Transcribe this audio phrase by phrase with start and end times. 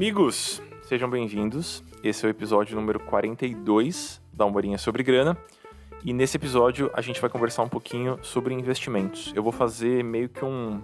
[0.00, 1.84] Amigos, sejam bem-vindos.
[2.02, 5.36] Esse é o episódio número 42 da Humorinha sobre Grana.
[6.02, 9.30] E nesse episódio a gente vai conversar um pouquinho sobre investimentos.
[9.36, 10.82] Eu vou fazer meio que um,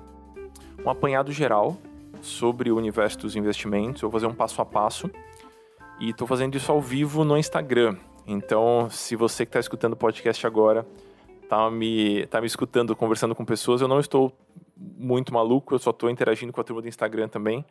[0.84, 1.78] um apanhado geral
[2.20, 4.02] sobre o universo dos investimentos.
[4.02, 5.10] Eu vou fazer um passo a passo.
[5.98, 7.96] E estou fazendo isso ao vivo no Instagram.
[8.26, 10.86] Então, se você que está escutando o podcast agora
[11.48, 14.30] tá me, tá me escutando, conversando com pessoas, eu não estou
[14.76, 17.64] muito maluco, eu só estou interagindo com a turma do Instagram também.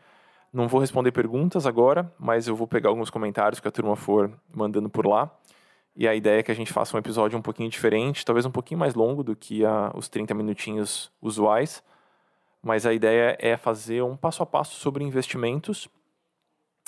[0.56, 4.32] Não vou responder perguntas agora, mas eu vou pegar alguns comentários que a turma for
[4.54, 5.30] mandando por lá.
[5.94, 8.52] E a ideia é que a gente faça um episódio um pouquinho diferente, talvez um
[8.52, 11.84] pouquinho mais longo do que a, os 30 minutinhos usuais.
[12.64, 15.90] Mas a ideia é fazer um passo a passo sobre investimentos.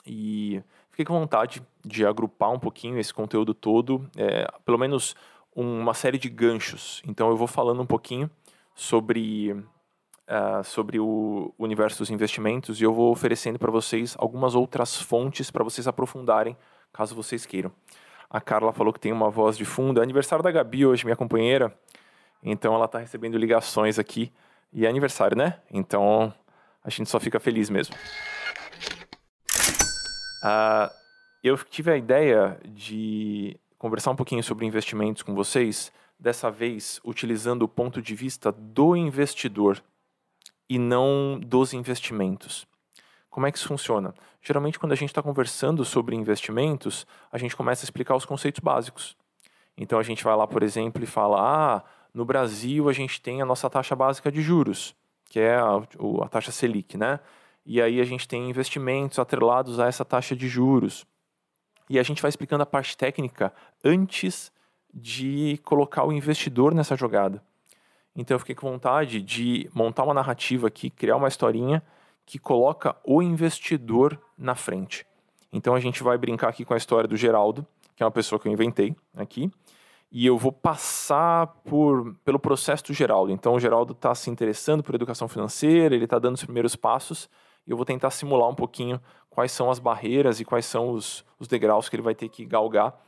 [0.05, 5.13] E fiquei com vontade de agrupar um pouquinho esse conteúdo todo, é, pelo menos
[5.53, 7.01] uma série de ganchos.
[7.05, 8.31] Então eu vou falando um pouquinho
[8.73, 9.61] sobre
[10.27, 15.49] uh, sobre o universo dos investimentos e eu vou oferecendo para vocês algumas outras fontes
[15.49, 16.57] para vocês aprofundarem,
[16.91, 17.71] caso vocês queiram.
[18.29, 20.01] A Carla falou que tem uma voz de fundo.
[20.01, 21.73] É aniversário da Gabi hoje, minha companheira.
[22.43, 24.33] Então ela está recebendo ligações aqui.
[24.73, 25.59] E é aniversário, né?
[25.71, 26.33] Então
[26.83, 27.95] a gente só fica feliz mesmo.
[30.43, 30.91] Uh,
[31.41, 37.63] eu tive a ideia de conversar um pouquinho sobre investimentos com vocês, dessa vez utilizando
[37.63, 39.81] o ponto de vista do investidor
[40.69, 42.67] e não dos investimentos.
[43.29, 44.13] Como é que isso funciona?
[44.41, 48.59] Geralmente, quando a gente está conversando sobre investimentos, a gente começa a explicar os conceitos
[48.59, 49.15] básicos.
[49.77, 53.41] Então, a gente vai lá, por exemplo, e fala: ah, no Brasil a gente tem
[53.41, 54.95] a nossa taxa básica de juros,
[55.25, 55.75] que é a,
[56.23, 57.19] a taxa Selic, né?
[57.65, 61.05] E aí a gente tem investimentos atrelados a essa taxa de juros.
[61.89, 64.51] E a gente vai explicando a parte técnica antes
[64.93, 67.43] de colocar o investidor nessa jogada.
[68.17, 71.83] Então eu fiquei com vontade de montar uma narrativa aqui, criar uma historinha
[72.25, 75.05] que coloca o investidor na frente.
[75.53, 78.39] Então a gente vai brincar aqui com a história do Geraldo, que é uma pessoa
[78.39, 79.51] que eu inventei aqui,
[80.11, 83.31] e eu vou passar por, pelo processo do Geraldo.
[83.31, 87.29] Então o Geraldo está se interessando por educação financeira, ele está dando os primeiros passos,
[87.67, 91.23] e eu vou tentar simular um pouquinho quais são as barreiras e quais são os,
[91.37, 92.99] os degraus que ele vai ter que galgar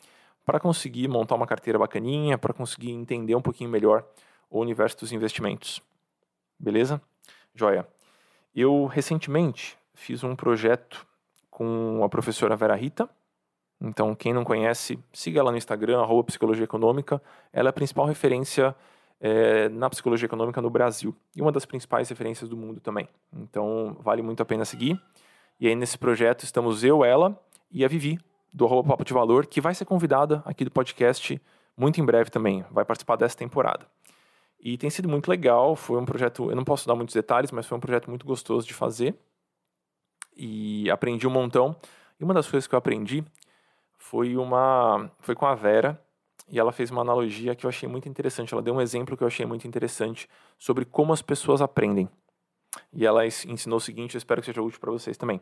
[0.46, 4.06] para conseguir montar uma carteira bacaninha, para conseguir entender um pouquinho melhor
[4.50, 5.82] o universo dos investimentos.
[6.58, 7.02] Beleza?
[7.54, 7.88] Joia.
[8.56, 11.06] Eu recentemente fiz um projeto
[11.50, 13.10] com a professora Vera Rita.
[13.82, 17.22] Então, quem não conhece, siga ela no Instagram, arroba Psicologia Econômica.
[17.54, 18.76] Ela é a principal referência
[19.22, 23.08] é, na psicologia econômica no Brasil e uma das principais referências do mundo também.
[23.34, 25.00] Então, vale muito a pena seguir.
[25.60, 27.40] E aí, nesse projeto, estamos eu, ela
[27.72, 28.20] e a Vivi,
[28.54, 31.40] do arroba Papo de Valor, que vai ser convidada aqui do podcast
[31.78, 32.66] muito em breve também.
[32.72, 33.86] Vai participar dessa temporada.
[34.60, 35.76] E tem sido muito legal.
[35.76, 38.68] Foi um projeto, eu não posso dar muitos detalhes, mas foi um projeto muito gostoso
[38.68, 39.16] de fazer.
[40.36, 41.76] E aprendi um montão.
[42.20, 43.24] E uma das coisas que eu aprendi
[43.98, 46.02] foi uma foi com a Vera
[46.50, 48.54] e ela fez uma analogia que eu achei muito interessante.
[48.54, 50.28] Ela deu um exemplo que eu achei muito interessante
[50.58, 52.10] sobre como as pessoas aprendem.
[52.92, 55.40] E ela ensinou o seguinte, eu espero que seja útil para vocês também.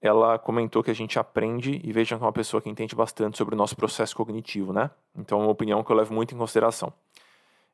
[0.00, 3.36] Ela comentou que a gente aprende e vejam que é uma pessoa que entende bastante
[3.36, 4.90] sobre o nosso processo cognitivo, né?
[5.14, 6.92] Então é uma opinião que eu levo muito em consideração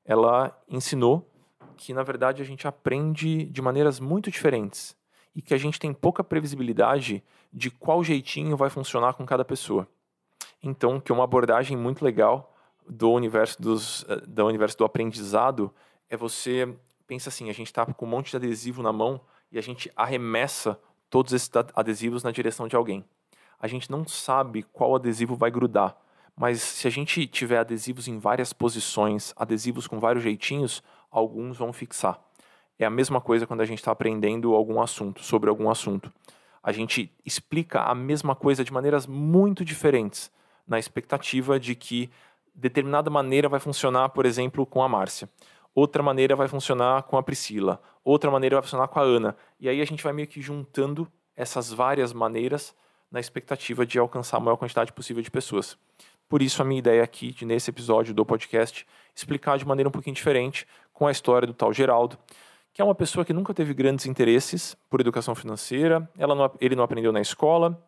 [0.04, 1.28] ela ensinou
[1.76, 4.96] que, na verdade, a gente aprende de maneiras muito diferentes
[5.34, 9.88] e que a gente tem pouca previsibilidade de qual jeitinho vai funcionar com cada pessoa.
[10.62, 12.54] Então, que uma abordagem muito legal
[12.88, 15.72] do universo, dos, eh, do universo do aprendizado
[16.08, 16.72] é você
[17.06, 19.20] pensa assim, a gente está com um monte de adesivo na mão
[19.50, 20.78] e a gente arremessa
[21.10, 23.04] todos esses adesivos na direção de alguém.
[23.60, 25.96] A gente não sabe qual adesivo vai grudar,
[26.36, 31.72] mas se a gente tiver adesivos em várias posições, adesivos com vários jeitinhos, alguns vão
[31.72, 32.20] fixar.
[32.78, 36.12] É a mesma coisa quando a gente está aprendendo algum assunto, sobre algum assunto.
[36.62, 40.32] A gente explica a mesma coisa de maneiras muito diferentes,
[40.66, 42.10] na expectativa de que
[42.54, 45.28] determinada maneira vai funcionar, por exemplo, com a Márcia.
[45.74, 47.80] Outra maneira vai funcionar com a Priscila.
[48.04, 49.36] Outra maneira vai funcionar com a Ana.
[49.58, 52.74] E aí a gente vai meio que juntando essas várias maneiras
[53.10, 55.78] na expectativa de alcançar a maior quantidade possível de pessoas.
[56.32, 59.92] Por isso, a minha ideia aqui, de, nesse episódio do podcast, explicar de maneira um
[59.92, 62.16] pouquinho diferente com a história do tal Geraldo,
[62.72, 66.84] que é uma pessoa que nunca teve grandes interesses por educação financeira, não, ele não
[66.84, 67.78] aprendeu na escola,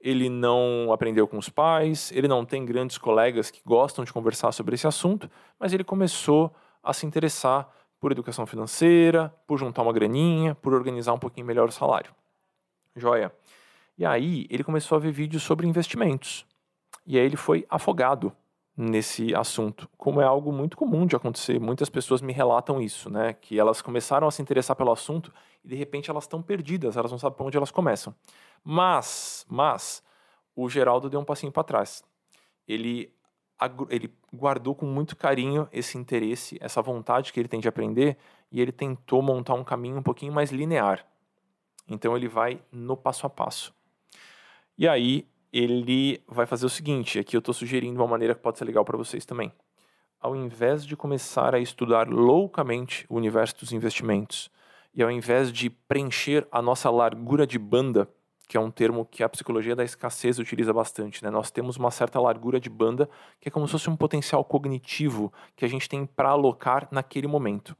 [0.00, 4.52] ele não aprendeu com os pais, ele não tem grandes colegas que gostam de conversar
[4.52, 5.28] sobre esse assunto,
[5.58, 7.68] mas ele começou a se interessar
[7.98, 12.14] por educação financeira, por juntar uma graninha, por organizar um pouquinho melhor o salário.
[12.94, 13.32] Joia.
[13.98, 16.46] E aí ele começou a ver vídeos sobre investimentos.
[17.08, 18.30] E aí ele foi afogado
[18.76, 21.58] nesse assunto, como é algo muito comum de acontecer.
[21.58, 23.32] Muitas pessoas me relatam isso, né?
[23.32, 25.32] Que elas começaram a se interessar pelo assunto
[25.64, 28.14] e de repente elas estão perdidas, elas não sabem para onde elas começam.
[28.62, 30.02] Mas, mas,
[30.54, 32.04] o Geraldo deu um passinho para trás.
[32.68, 33.10] Ele,
[33.88, 38.18] ele guardou com muito carinho esse interesse, essa vontade que ele tem de aprender
[38.52, 41.06] e ele tentou montar um caminho um pouquinho mais linear.
[41.88, 43.74] Então ele vai no passo a passo.
[44.76, 48.58] E aí ele vai fazer o seguinte, aqui eu estou sugerindo uma maneira que pode
[48.58, 49.52] ser legal para vocês também.
[50.20, 54.50] Ao invés de começar a estudar loucamente o universo dos investimentos,
[54.94, 58.08] e ao invés de preencher a nossa largura de banda,
[58.48, 61.30] que é um termo que a psicologia da escassez utiliza bastante, né?
[61.30, 63.08] Nós temos uma certa largura de banda,
[63.38, 67.26] que é como se fosse um potencial cognitivo que a gente tem para alocar naquele
[67.26, 67.76] momento.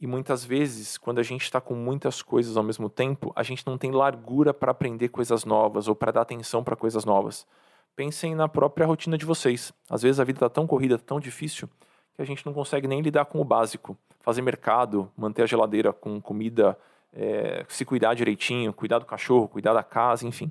[0.00, 3.66] E muitas vezes, quando a gente está com muitas coisas ao mesmo tempo, a gente
[3.66, 7.46] não tem largura para aprender coisas novas ou para dar atenção para coisas novas.
[7.94, 9.74] Pensem na própria rotina de vocês.
[9.90, 11.68] Às vezes a vida está tão corrida, tão difícil,
[12.14, 13.94] que a gente não consegue nem lidar com o básico.
[14.20, 16.78] Fazer mercado, manter a geladeira com comida,
[17.12, 20.50] é, se cuidar direitinho, cuidar do cachorro, cuidar da casa, enfim.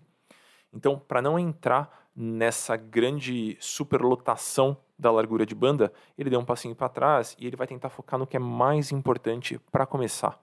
[0.71, 6.75] Então, para não entrar nessa grande superlotação da largura de banda, ele deu um passinho
[6.75, 10.37] para trás e ele vai tentar focar no que é mais importante para começar.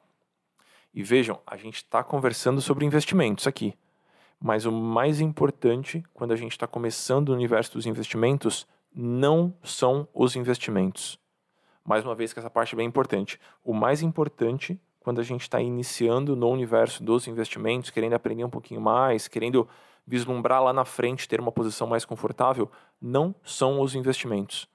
[0.94, 3.75] E vejam, a gente está conversando sobre investimentos aqui,
[4.41, 10.08] mas o mais importante quando a gente está começando o universo dos investimentos não são
[10.14, 11.19] os investimentos.
[11.85, 13.38] Mais uma vez que essa parte é bem importante.
[13.62, 18.50] O mais importante quando a gente está iniciando no universo dos investimentos, querendo aprender um
[18.50, 19.69] pouquinho mais, querendo
[20.05, 22.69] vislumbrar lá na frente ter uma posição mais confortável,
[23.00, 24.69] não são os investimentos.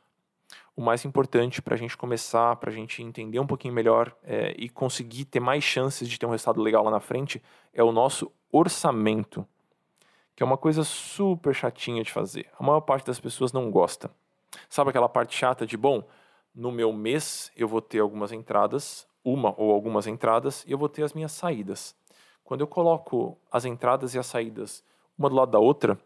[0.73, 4.55] O mais importante para a gente começar, para a gente entender um pouquinho melhor é,
[4.57, 7.43] e conseguir ter mais chances de ter um resultado legal lá na frente,
[7.73, 9.45] é o nosso orçamento,
[10.33, 12.47] que é uma coisa super chatinha de fazer.
[12.57, 14.09] A maior parte das pessoas não gosta.
[14.69, 16.07] Sabe aquela parte chata de, bom,
[16.55, 20.89] no meu mês eu vou ter algumas entradas, uma ou algumas entradas, e eu vou
[20.89, 21.95] ter as minhas saídas.
[22.43, 24.83] Quando eu coloco as entradas e as saídas
[25.17, 25.99] uma do lado da outra,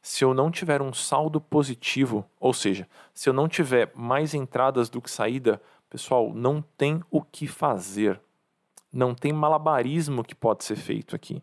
[0.00, 4.88] se eu não tiver um saldo positivo, ou seja, se eu não tiver mais entradas
[4.88, 8.20] do que saída, pessoal, não tem o que fazer.
[8.92, 11.42] Não tem malabarismo que pode ser feito aqui.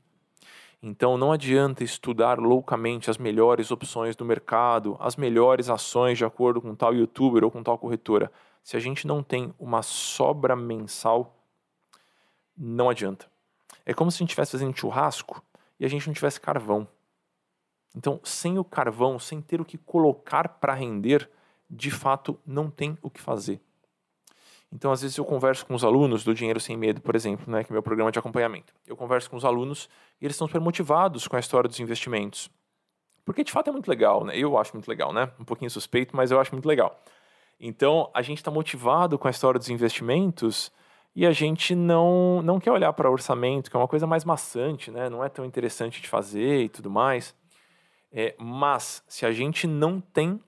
[0.84, 6.62] Então não adianta estudar loucamente as melhores opções do mercado, as melhores ações de acordo
[6.62, 8.32] com tal youtuber ou com tal corretora.
[8.64, 11.36] Se a gente não tem uma sobra mensal,
[12.56, 13.30] não adianta.
[13.86, 15.44] É como se a gente estivesse fazendo churrasco
[15.80, 16.88] e a gente não tivesse carvão.
[17.96, 21.30] Então, sem o carvão, sem ter o que colocar para render,
[21.70, 23.60] de fato não tem o que fazer.
[24.72, 27.64] Então, às vezes eu converso com os alunos do Dinheiro Sem Medo, por exemplo, né,
[27.64, 28.74] que é meu programa de acompanhamento.
[28.88, 29.90] Eu converso com os alunos
[30.22, 32.50] e eles estão super motivados com a história dos investimentos.
[33.26, 34.36] Porque de fato é muito legal, né?
[34.36, 35.30] Eu acho muito legal, né?
[35.40, 37.00] Um pouquinho suspeito, mas eu acho muito legal.
[37.64, 40.72] Então, a gente está motivado com a história dos investimentos
[41.16, 44.90] e a gente não, não quer olhar para orçamento, que é uma coisa mais maçante,
[44.90, 45.10] né?
[45.10, 47.36] Não é tão interessante de fazer e tudo mais.
[48.12, 50.42] É, mas, se a gente não tem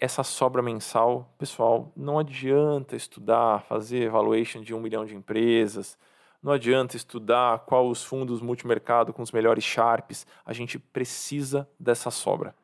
[0.00, 5.98] essa sobra mensal, pessoal, não adianta estudar, fazer evaluation de um milhão de empresas,
[6.42, 12.10] não adianta estudar qual os fundos multimercado com os melhores Sharps, a gente precisa dessa
[12.10, 12.54] sobra.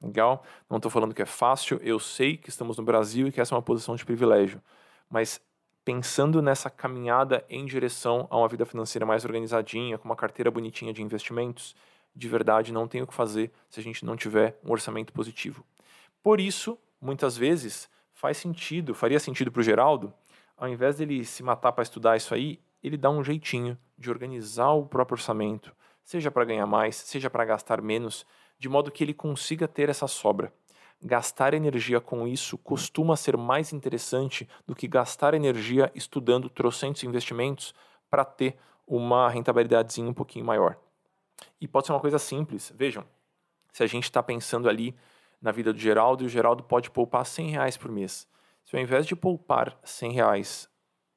[0.00, 0.44] Legal?
[0.68, 3.54] Não estou falando que é fácil, eu sei que estamos no Brasil e que essa
[3.54, 4.62] é uma posição de privilégio,
[5.10, 5.40] mas
[5.84, 10.92] pensando nessa caminhada em direção a uma vida financeira mais organizadinha, com uma carteira bonitinha
[10.92, 11.74] de investimentos,
[12.14, 15.64] de verdade não tem o que fazer se a gente não tiver um orçamento positivo.
[16.22, 20.12] Por isso, muitas vezes, faz sentido, faria sentido para o Geraldo,
[20.56, 24.72] ao invés dele se matar para estudar isso aí, ele dá um jeitinho de organizar
[24.72, 28.26] o próprio orçamento, seja para ganhar mais, seja para gastar menos,
[28.58, 30.52] de modo que ele consiga ter essa sobra.
[31.02, 37.74] Gastar energia com isso costuma ser mais interessante do que gastar energia estudando trocentos investimentos
[38.08, 40.78] para ter uma rentabilidadezinha um pouquinho maior.
[41.60, 42.72] E pode ser uma coisa simples.
[42.74, 43.04] Vejam,
[43.72, 44.96] se a gente está pensando ali
[45.40, 48.26] na vida do Geraldo, e o Geraldo pode poupar 100 reais por mês.
[48.64, 50.68] Se ao invés de poupar 100 reais,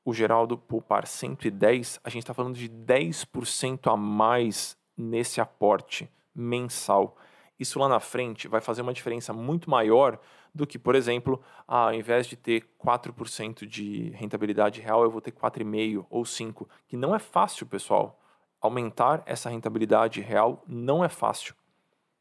[0.04, 7.18] o Geraldo poupar 110, a gente está falando de 10% a mais nesse aporte mensal.
[7.60, 10.18] Isso lá na frente vai fazer uma diferença muito maior
[10.56, 15.22] do que, por exemplo, ah, ao invés de ter 4% de rentabilidade real, eu vou
[15.22, 18.20] ter 4,5% ou 5%, que não é fácil, pessoal
[18.62, 21.56] aumentar essa rentabilidade real não é fácil.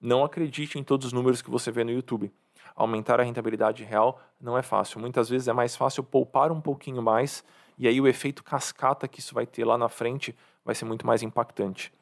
[0.00, 2.32] Não acredite em todos os números que você vê no YouTube.
[2.76, 5.00] Aumentar a rentabilidade real não é fácil.
[5.00, 7.44] Muitas vezes é mais fácil poupar um pouquinho mais
[7.76, 11.06] e aí o efeito cascata que isso vai ter lá na frente vai ser muito
[11.06, 11.92] mais impactante.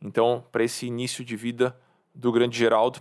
[0.00, 1.76] Então, para esse início de vida
[2.14, 3.00] do grande Geraldo,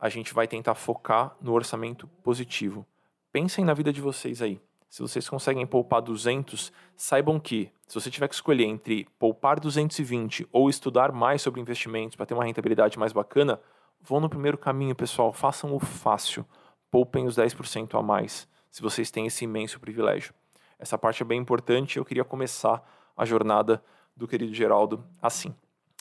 [0.00, 2.86] a gente vai tentar focar no orçamento positivo.
[3.32, 4.60] Pensem na vida de vocês aí.
[4.88, 10.48] Se vocês conseguem poupar 200, saibam que, se você tiver que escolher entre poupar 220
[10.50, 13.60] ou estudar mais sobre investimentos para ter uma rentabilidade mais bacana,
[14.00, 15.32] vão no primeiro caminho, pessoal.
[15.32, 16.44] Façam o fácil.
[16.90, 20.32] Poupem os 10% a mais, se vocês têm esse imenso privilégio.
[20.78, 22.82] Essa parte é bem importante eu queria começar
[23.16, 23.82] a jornada
[24.16, 25.54] do querido Geraldo assim.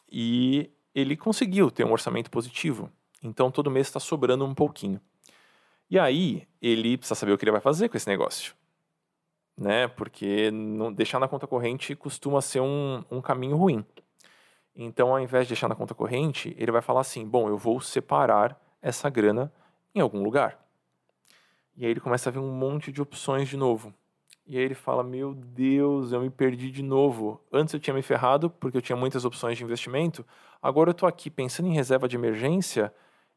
[0.10, 2.92] E ele conseguiu ter um orçamento positivo.
[3.22, 5.00] Então todo mês está sobrando um pouquinho.
[5.90, 8.56] E aí ele precisa saber o que ele vai fazer com esse negócio
[9.58, 9.88] né?
[9.88, 13.84] Porque não, deixar na conta corrente costuma ser um, um caminho ruim.
[14.76, 17.82] Então, ao invés de deixar na conta corrente, ele vai falar assim: bom, eu vou
[17.82, 19.52] separar essa grana
[19.96, 20.64] em algum lugar.
[21.76, 23.92] E aí ele começa a ver um monte de opções de novo.
[24.46, 27.42] E aí ele fala: Meu Deus, eu me perdi de novo.
[27.52, 30.24] Antes eu tinha me ferrado porque eu tinha muitas opções de investimento.
[30.62, 32.94] Agora eu estou aqui pensando em reserva de emergência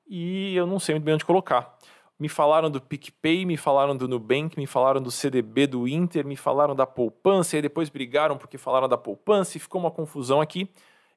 [0.07, 1.79] e eu não sei muito bem onde colocar.
[2.19, 6.37] Me falaram do PicPay, me falaram do Nubank, me falaram do CDB do Inter, me
[6.37, 10.69] falaram da poupança, e depois brigaram porque falaram da poupança e ficou uma confusão aqui.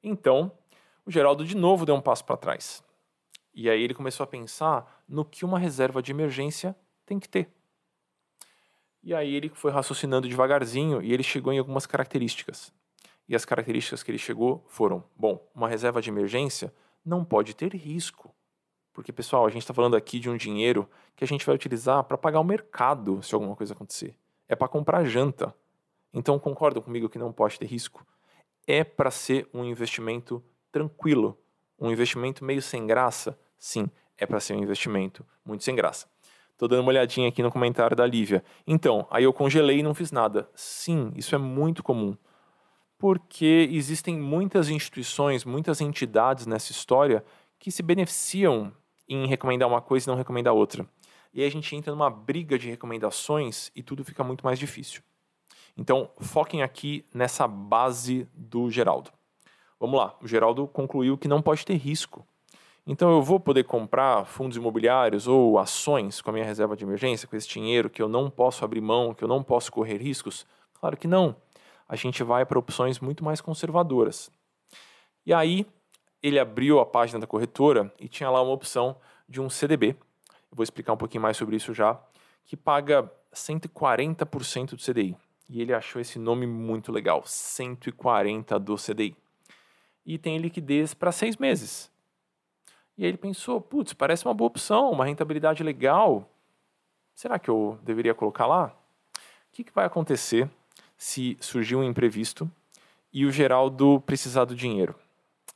[0.01, 0.49] Então,
[1.05, 2.81] o Geraldo de novo deu um passo para trás.
[3.53, 6.73] E aí ele começou a pensar no que uma reserva de emergência
[7.05, 7.49] tem que ter.
[9.03, 12.71] E aí ele foi raciocinando devagarzinho e ele chegou em algumas características.
[13.27, 16.73] E as características que ele chegou foram: bom, uma reserva de emergência
[17.05, 18.33] não pode ter risco.
[18.93, 22.03] Porque, pessoal, a gente está falando aqui de um dinheiro que a gente vai utilizar
[22.03, 24.15] para pagar o mercado se alguma coisa acontecer.
[24.47, 25.53] É para comprar janta.
[26.13, 28.05] Então, concordam comigo que não pode ter risco?
[28.67, 31.37] É para ser um investimento tranquilo.
[31.79, 33.37] Um investimento meio sem graça?
[33.57, 36.07] Sim, é para ser um investimento muito sem graça.
[36.51, 38.43] Estou dando uma olhadinha aqui no comentário da Lívia.
[38.65, 40.47] Então, aí eu congelei e não fiz nada.
[40.53, 42.15] Sim, isso é muito comum.
[43.03, 47.21] Porque existem muitas instituições, muitas entidades nessa história
[47.59, 48.71] que se beneficiam
[49.09, 50.87] em recomendar uma coisa e não recomendar outra.
[51.33, 55.01] E aí a gente entra numa briga de recomendações e tudo fica muito mais difícil.
[55.75, 59.11] Então, foquem aqui nessa base do Geraldo.
[59.77, 62.25] Vamos lá, o Geraldo concluiu que não pode ter risco.
[62.87, 67.27] Então, eu vou poder comprar fundos imobiliários ou ações com a minha reserva de emergência,
[67.27, 70.45] com esse dinheiro que eu não posso abrir mão, que eu não posso correr riscos?
[70.79, 71.35] Claro que não.
[71.87, 74.31] A gente vai para opções muito mais conservadoras.
[75.25, 75.65] E aí,
[76.21, 78.95] ele abriu a página da corretora e tinha lá uma opção
[79.27, 79.95] de um CDB.
[80.29, 81.99] Eu vou explicar um pouquinho mais sobre isso já,
[82.45, 85.15] que paga 140% do CDI.
[85.49, 89.15] E ele achou esse nome muito legal, 140 do CDI.
[90.05, 91.91] E tem liquidez para seis meses.
[92.97, 96.29] E aí ele pensou, putz, parece uma boa opção, uma rentabilidade legal.
[97.13, 98.67] Será que eu deveria colocar lá?
[98.67, 99.19] O
[99.51, 100.49] que, que vai acontecer
[101.03, 102.49] se surgir um imprevisto
[103.11, 104.95] e o Geraldo precisar do dinheiro?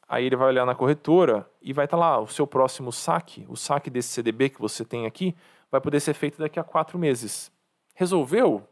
[0.06, 3.46] Aí ele vai olhar na corretora e vai estar tá lá o seu próximo saque,
[3.48, 5.34] o saque desse CDB que você tem aqui,
[5.72, 7.50] vai poder ser feito daqui a quatro meses.
[7.96, 8.68] Resolveu?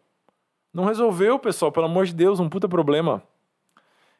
[0.74, 3.24] Não resolveu, pessoal, pelo amor de Deus, um puta problema.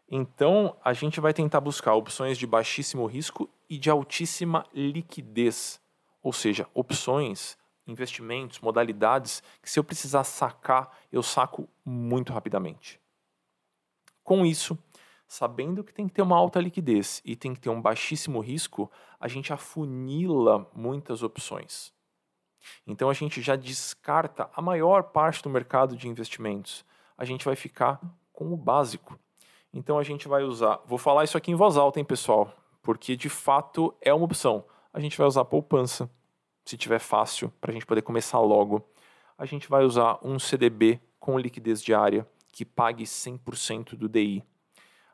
[0.10, 5.82] Então, a gente vai tentar buscar opções de baixíssimo risco e de altíssima liquidez.
[6.24, 13.00] Ou seja, opções, investimentos, modalidades que, se eu precisar sacar, eu saco muito rapidamente.
[14.24, 14.78] Com isso,
[15.28, 18.92] sabendo que tem que ter uma alta liquidez e tem que ter um baixíssimo risco,
[19.20, 21.94] a gente afunila muitas opções.
[22.86, 26.84] Então a gente já descarta a maior parte do mercado de investimentos.
[27.18, 28.00] A gente vai ficar
[28.34, 29.18] com o básico.
[29.74, 33.16] Então a gente vai usar, vou falar isso aqui em voz alta, hein, pessoal, porque
[33.16, 34.66] de fato é uma opção.
[34.94, 36.10] A gente vai usar poupança,
[36.66, 38.84] se tiver fácil, para a gente poder começar logo.
[39.38, 44.44] A gente vai usar um CDB com liquidez diária que pague 100% do DI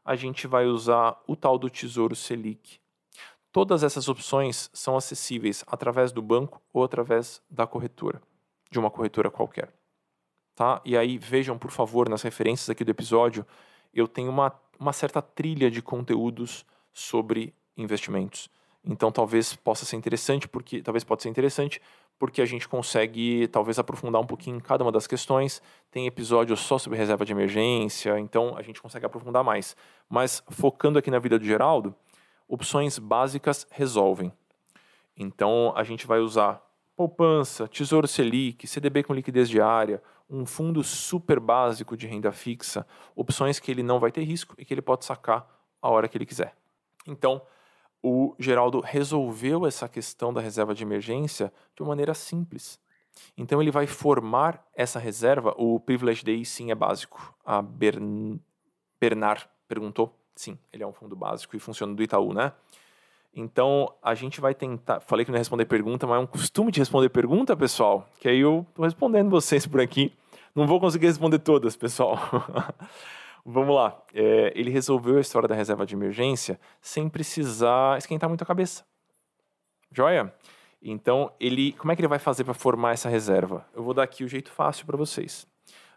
[0.04, 2.80] a gente vai usar o tal do Tesouro Selic.
[3.52, 8.22] Todas essas opções são acessíveis através do banco ou através da corretora,
[8.70, 9.74] de uma corretora qualquer.
[10.56, 10.82] Tá?
[10.86, 13.46] E aí vejam, por favor, nas referências aqui do episódio,
[13.94, 18.50] eu tenho uma, uma certa trilha de conteúdos sobre investimentos.
[18.84, 21.80] Então talvez possa ser interessante, porque talvez pode ser interessante,
[22.18, 25.62] porque a gente consegue talvez aprofundar um pouquinho em cada uma das questões.
[25.92, 29.76] Tem episódios só sobre reserva de emergência, então a gente consegue aprofundar mais.
[30.10, 31.96] Mas focando aqui na vida do Geraldo,
[32.48, 34.32] opções básicas resolvem.
[35.16, 36.62] Então a gente vai usar
[36.96, 42.86] poupança, Tesouro Selic, CDB com liquidez diária, um fundo super básico de renda fixa,
[43.16, 45.48] opções que ele não vai ter risco e que ele pode sacar
[45.82, 46.56] a hora que ele quiser.
[47.06, 47.42] Então,
[48.04, 52.80] o Geraldo resolveu essa questão da reserva de emergência de uma maneira simples.
[53.38, 55.54] Então ele vai formar essa reserva.
[55.58, 57.36] O Privilege Day sim é básico.
[57.46, 58.40] A Bern...
[59.00, 60.16] Bernard perguntou.
[60.36, 62.54] Sim, ele é um fundo básico e funciona do Itaú, né?
[63.34, 65.00] Então, a gente vai tentar.
[65.00, 68.28] Falei que não ia responder pergunta, mas é um costume de responder pergunta, pessoal, que
[68.28, 70.14] aí eu tô respondendo vocês por aqui.
[70.54, 72.18] Não vou conseguir responder todas, pessoal.
[73.46, 74.02] Vamos lá.
[74.14, 78.86] É, ele resolveu a história da reserva de emergência sem precisar esquentar muito a cabeça.
[79.92, 80.34] Joia?
[80.82, 83.66] Então, ele, como é que ele vai fazer para formar essa reserva?
[83.74, 85.48] Eu vou dar aqui o jeito fácil para vocês.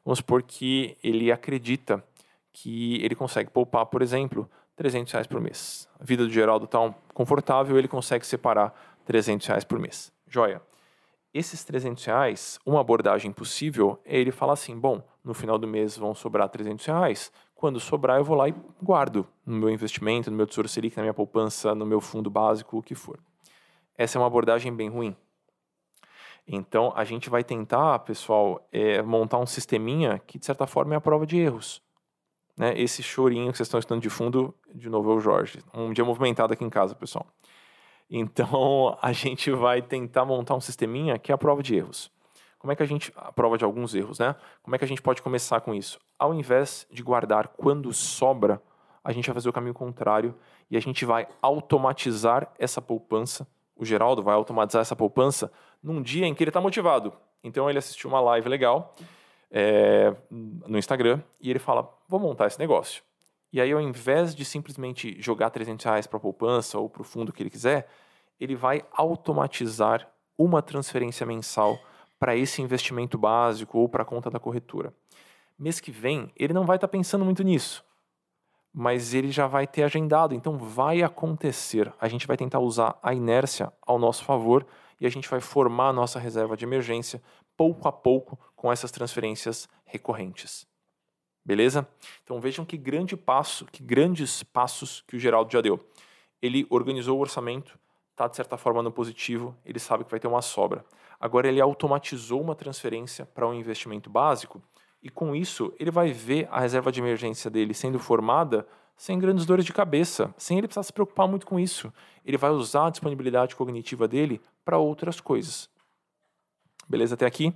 [0.05, 2.05] Vamos supor que ele acredita
[2.53, 5.89] que ele consegue poupar, por exemplo, 300 reais por mês.
[5.99, 8.75] A vida do Geraldo está confortável, ele consegue separar
[9.07, 10.13] 300 reais por mês.
[10.29, 10.61] Joia.
[11.33, 15.97] Esses 300 reais, uma abordagem possível é ele falar assim: bom, no final do mês
[15.97, 17.33] vão sobrar 300 reais.
[17.54, 21.02] Quando sobrar, eu vou lá e guardo no meu investimento, no meu Tesouro Selic, na
[21.02, 23.19] minha poupança, no meu fundo básico, o que for.
[23.97, 25.16] Essa é uma abordagem bem ruim.
[26.47, 30.97] Então, a gente vai tentar, pessoal, é, montar um sisteminha que, de certa forma, é
[30.99, 31.83] a prova de erros.
[32.57, 32.78] Né?
[32.78, 35.61] Esse chorinho que vocês estão estudando de fundo, de novo é o Jorge.
[35.73, 37.26] Um dia movimentado aqui em casa, pessoal.
[38.11, 42.12] Então, a gente vai tentar montar um sisteminha que é a prova de erros.
[42.64, 43.12] Como é que a gente.
[43.14, 44.35] A prova de alguns erros, né?
[44.62, 46.00] Como é que a gente pode começar com isso?
[46.18, 48.59] Ao invés de guardar quando sobra,
[49.04, 50.35] a gente vai fazer o caminho contrário
[50.71, 53.47] e a gente vai automatizar essa poupança.
[53.76, 55.52] O Geraldo vai automatizar essa poupança
[55.83, 57.12] num dia em que ele está motivado.
[57.42, 58.94] Então, ele assistiu uma live legal
[59.50, 63.02] é, no Instagram e ele fala: Vou montar esse negócio.
[63.52, 67.04] E aí, ao invés de simplesmente jogar 300 reais para a poupança ou para o
[67.04, 67.90] fundo que ele quiser,
[68.40, 71.78] ele vai automatizar uma transferência mensal
[72.25, 74.95] para esse investimento básico ou para a conta da corretora.
[75.59, 77.85] Mês que vem, ele não vai estar tá pensando muito nisso,
[78.73, 81.93] mas ele já vai ter agendado, então vai acontecer.
[82.00, 84.66] A gente vai tentar usar a inércia ao nosso favor
[84.99, 87.23] e a gente vai formar a nossa reserva de emergência
[87.59, 90.66] pouco a pouco com essas transferências recorrentes.
[91.45, 91.87] Beleza?
[92.23, 95.78] Então vejam que grande passo, que grandes passos que o Geraldo já deu.
[96.40, 97.78] Ele organizou o orçamento,
[98.12, 100.87] está de certa forma no positivo, ele sabe que vai ter uma sobra.
[101.21, 104.62] Agora ele automatizou uma transferência para um investimento básico
[105.02, 109.44] e com isso ele vai ver a reserva de emergência dele sendo formada sem grandes
[109.44, 111.92] dores de cabeça, sem ele precisar se preocupar muito com isso.
[112.24, 115.68] Ele vai usar a disponibilidade cognitiva dele para outras coisas.
[116.88, 117.53] Beleza até aqui?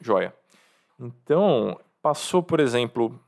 [0.00, 0.34] Joia.
[0.98, 3.18] Então, passou, por exemplo,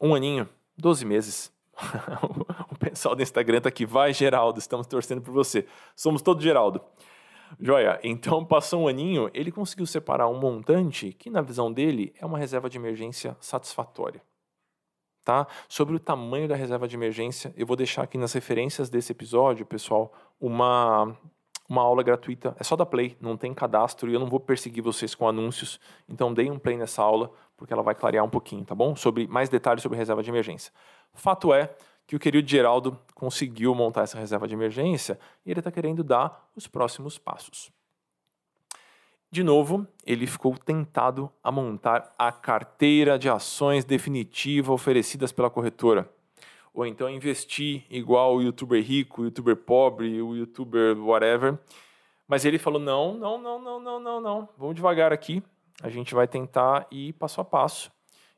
[0.00, 1.52] um aninho, 12 meses.
[2.70, 5.66] o pessoal do Instagram tá aqui, vai Geraldo, estamos torcendo por você.
[5.94, 6.80] Somos todos Geraldo.
[7.60, 12.26] Joia, então passou um aninho, ele conseguiu separar um montante que, na visão dele, é
[12.26, 14.22] uma reserva de emergência satisfatória.
[15.24, 15.46] Tá?
[15.68, 19.66] Sobre o tamanho da reserva de emergência, eu vou deixar aqui nas referências desse episódio,
[19.66, 21.16] pessoal, uma
[21.68, 24.82] uma aula gratuita, é só da play, não tem cadastro e eu não vou perseguir
[24.82, 25.80] vocês com anúncios.
[26.08, 28.94] Então deem um play nessa aula, porque ela vai clarear um pouquinho, tá bom?
[28.94, 30.72] Sobre mais detalhes sobre reserva de emergência.
[31.12, 31.74] Fato é
[32.06, 36.48] que o querido Geraldo conseguiu montar essa reserva de emergência e ele está querendo dar
[36.54, 37.70] os próximos passos.
[39.30, 46.08] De novo, ele ficou tentado a montar a carteira de ações definitiva oferecidas pela corretora
[46.76, 51.58] ou então investir igual o youtuber rico, o youtuber pobre, o youtuber whatever.
[52.28, 54.48] Mas ele falou: não, não, não, não, não, não, não.
[54.58, 55.42] Vamos devagar aqui.
[55.82, 57.90] A gente vai tentar ir passo a passo.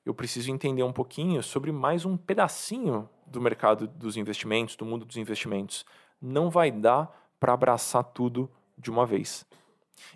[0.07, 5.05] Eu preciso entender um pouquinho sobre mais um pedacinho do mercado dos investimentos, do mundo
[5.05, 5.85] dos investimentos.
[6.21, 9.47] Não vai dar para abraçar tudo de uma vez.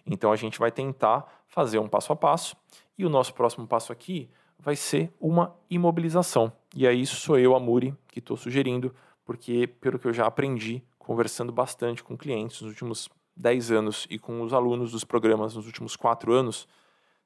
[0.07, 2.57] Então a gente vai tentar fazer um passo a passo.
[2.97, 6.53] E o nosso próximo passo aqui vai ser uma imobilização.
[6.75, 8.95] E aí isso sou eu, Amuri, que estou sugerindo,
[9.25, 14.19] porque pelo que eu já aprendi, conversando bastante com clientes nos últimos 10 anos e
[14.19, 16.69] com os alunos dos programas nos últimos 4 anos,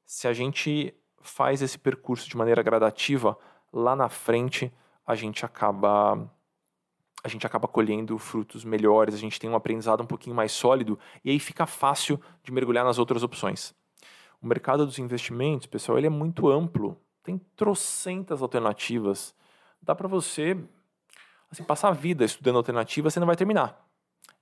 [0.05, 3.37] se a gente faz esse percurso de maneira gradativa,
[3.71, 4.73] lá na frente
[5.07, 6.29] a gente acaba
[7.23, 10.99] a gente acaba colhendo frutos melhores, a gente tem um aprendizado um pouquinho mais sólido
[11.25, 13.73] e aí fica fácil de mergulhar nas outras opções.
[14.39, 16.95] O mercado dos investimentos, pessoal, ele é muito amplo
[17.27, 19.35] tem trocentas alternativas.
[19.81, 20.57] Dá para você
[21.51, 23.85] assim, passar a vida estudando alternativas, você não vai terminar.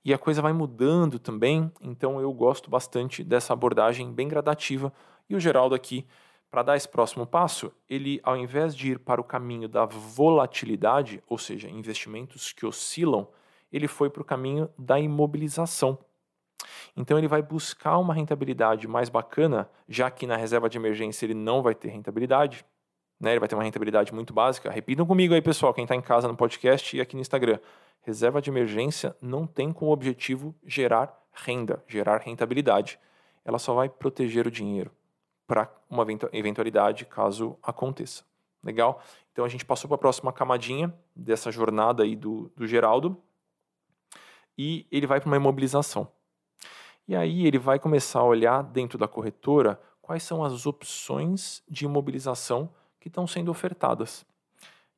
[0.04, 4.92] E a coisa vai mudando também, então eu gosto bastante dessa abordagem bem gradativa.
[5.28, 6.06] E o Geraldo aqui,
[6.50, 11.22] para dar esse próximo passo, ele, ao invés de ir para o caminho da volatilidade,
[11.28, 13.28] ou seja, investimentos que oscilam,
[13.72, 15.98] ele foi para o caminho da imobilização.
[16.96, 21.34] Então ele vai buscar uma rentabilidade mais bacana, já que na reserva de emergência ele
[21.34, 22.64] não vai ter rentabilidade,
[23.20, 23.32] né?
[23.32, 24.70] Ele vai ter uma rentabilidade muito básica.
[24.70, 27.58] Repitam comigo aí, pessoal, quem está em casa no podcast e aqui no Instagram.
[28.00, 32.98] Reserva de emergência não tem como objetivo gerar renda, gerar rentabilidade.
[33.44, 34.90] Ela só vai proteger o dinheiro
[35.46, 38.24] para uma eventualidade caso aconteça.
[38.62, 39.02] Legal?
[39.32, 43.16] Então a gente passou para a próxima camadinha dessa jornada aí do, do Geraldo.
[44.58, 46.08] e ele vai para uma imobilização.
[47.06, 51.84] E aí ele vai começar a olhar dentro da corretora quais são as opções de
[51.84, 54.26] imobilização que estão sendo ofertadas.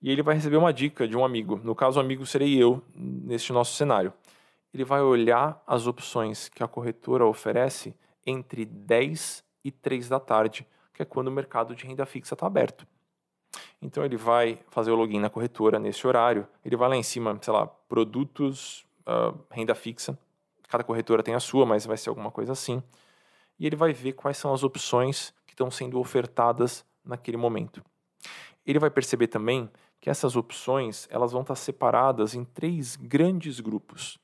[0.01, 1.61] E ele vai receber uma dica de um amigo.
[1.63, 4.13] No caso, o amigo serei eu neste nosso cenário.
[4.73, 10.67] Ele vai olhar as opções que a corretora oferece entre 10 e 3 da tarde,
[10.93, 12.87] que é quando o mercado de renda fixa está aberto.
[13.81, 17.39] Então ele vai fazer o login na corretora nesse horário, ele vai lá em cima,
[17.41, 20.19] sei lá, produtos, uh, renda fixa.
[20.69, 22.83] Cada corretora tem a sua, mas vai ser alguma coisa assim.
[23.59, 27.83] E ele vai ver quais são as opções que estão sendo ofertadas naquele momento.
[28.67, 34.19] Ele vai perceber também que essas opções elas vão estar separadas em três grandes grupos.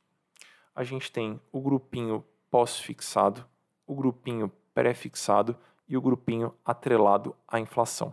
[0.74, 3.44] A gente tem o grupinho pós-fixado,
[3.86, 5.56] o grupinho pré-fixado
[5.88, 8.12] e o grupinho atrelado à inflação.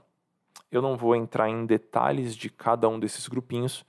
[0.71, 3.86] Eu não vou entrar em detalhes de cada um desses grupinhos,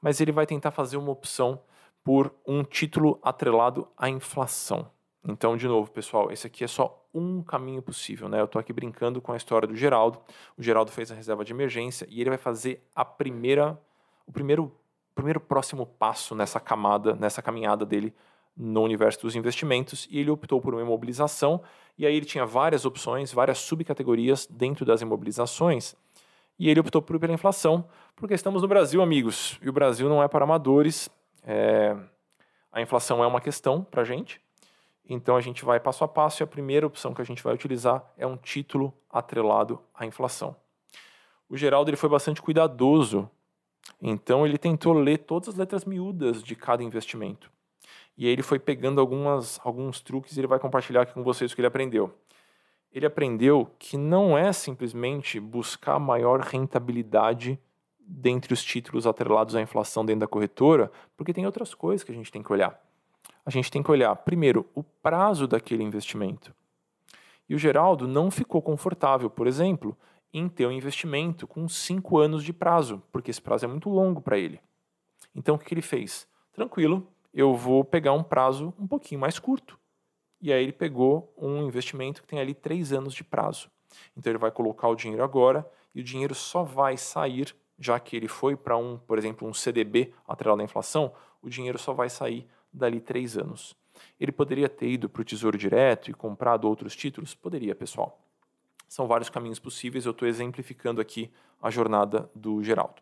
[0.00, 1.60] mas ele vai tentar fazer uma opção
[2.02, 4.90] por um título atrelado à inflação.
[5.24, 8.40] Então, de novo, pessoal, esse aqui é só um caminho possível, né?
[8.40, 10.18] Eu estou aqui brincando com a história do Geraldo.
[10.56, 13.78] O Geraldo fez a reserva de emergência e ele vai fazer a primeira,
[14.26, 14.74] o primeiro,
[15.14, 18.12] primeiro próximo passo nessa camada, nessa caminhada dele
[18.56, 21.62] no universo dos investimentos e ele optou por uma imobilização
[21.96, 25.94] e aí ele tinha várias opções, várias subcategorias dentro das imobilizações
[26.58, 30.22] e ele optou por pela inflação porque estamos no Brasil, amigos, e o Brasil não
[30.22, 31.08] é para amadores.
[31.42, 31.96] É...
[32.70, 34.40] A inflação é uma questão para a gente
[35.08, 37.54] então a gente vai passo a passo e a primeira opção que a gente vai
[37.54, 40.56] utilizar é um título atrelado à inflação.
[41.48, 43.28] O Geraldo ele foi bastante cuidadoso,
[44.00, 47.50] então ele tentou ler todas as letras miúdas de cada investimento.
[48.16, 51.52] E aí ele foi pegando algumas, alguns truques e ele vai compartilhar aqui com vocês
[51.52, 52.12] o que ele aprendeu.
[52.92, 57.58] Ele aprendeu que não é simplesmente buscar maior rentabilidade
[57.98, 62.14] dentre os títulos atrelados à inflação dentro da corretora, porque tem outras coisas que a
[62.14, 62.78] gente tem que olhar
[63.44, 66.54] a gente tem que olhar, primeiro, o prazo daquele investimento.
[67.48, 69.96] E o Geraldo não ficou confortável, por exemplo,
[70.32, 74.20] em ter um investimento com cinco anos de prazo, porque esse prazo é muito longo
[74.20, 74.60] para ele.
[75.34, 76.26] Então, o que ele fez?
[76.52, 79.78] Tranquilo, eu vou pegar um prazo um pouquinho mais curto.
[80.40, 83.70] E aí ele pegou um investimento que tem ali três anos de prazo.
[84.16, 88.16] Então ele vai colocar o dinheiro agora e o dinheiro só vai sair, já que
[88.16, 92.10] ele foi para um, por exemplo, um CDB atrelado à inflação, o dinheiro só vai
[92.10, 93.76] sair dali três anos.
[94.18, 97.34] Ele poderia ter ido para o Tesouro Direto e comprado outros títulos?
[97.34, 98.18] Poderia, pessoal.
[98.88, 103.00] São vários caminhos possíveis, eu estou exemplificando aqui a jornada do Geraldo.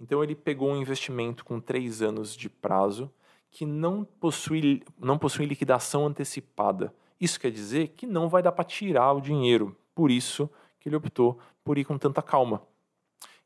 [0.00, 3.10] Então ele pegou um investimento com três anos de prazo
[3.52, 6.92] que não possui, não possui liquidação antecipada.
[7.20, 9.76] Isso quer dizer que não vai dar para tirar o dinheiro.
[9.94, 12.62] Por isso que ele optou por ir com tanta calma.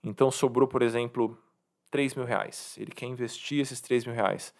[0.03, 1.37] Então sobrou, por exemplo,
[1.90, 2.77] 3 mil reais.
[2.79, 4.55] Ele quer investir esses 3 mil reais.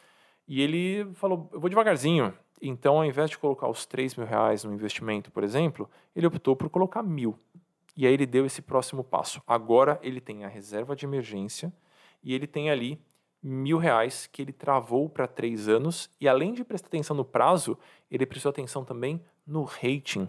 [0.49, 2.35] E ele falou: eu vou devagarzinho.
[2.61, 6.57] Então, ao invés de colocar os 3 mil reais no investimento, por exemplo, ele optou
[6.57, 7.39] por colocar mil.
[7.97, 9.41] E aí ele deu esse próximo passo.
[9.47, 11.73] Agora ele tem a reserva de emergência
[12.23, 13.01] e ele tem ali
[13.43, 16.11] mil reais que ele travou para três anos.
[16.21, 17.79] E além de prestar atenção no prazo,
[18.11, 20.29] ele prestou atenção também no rating.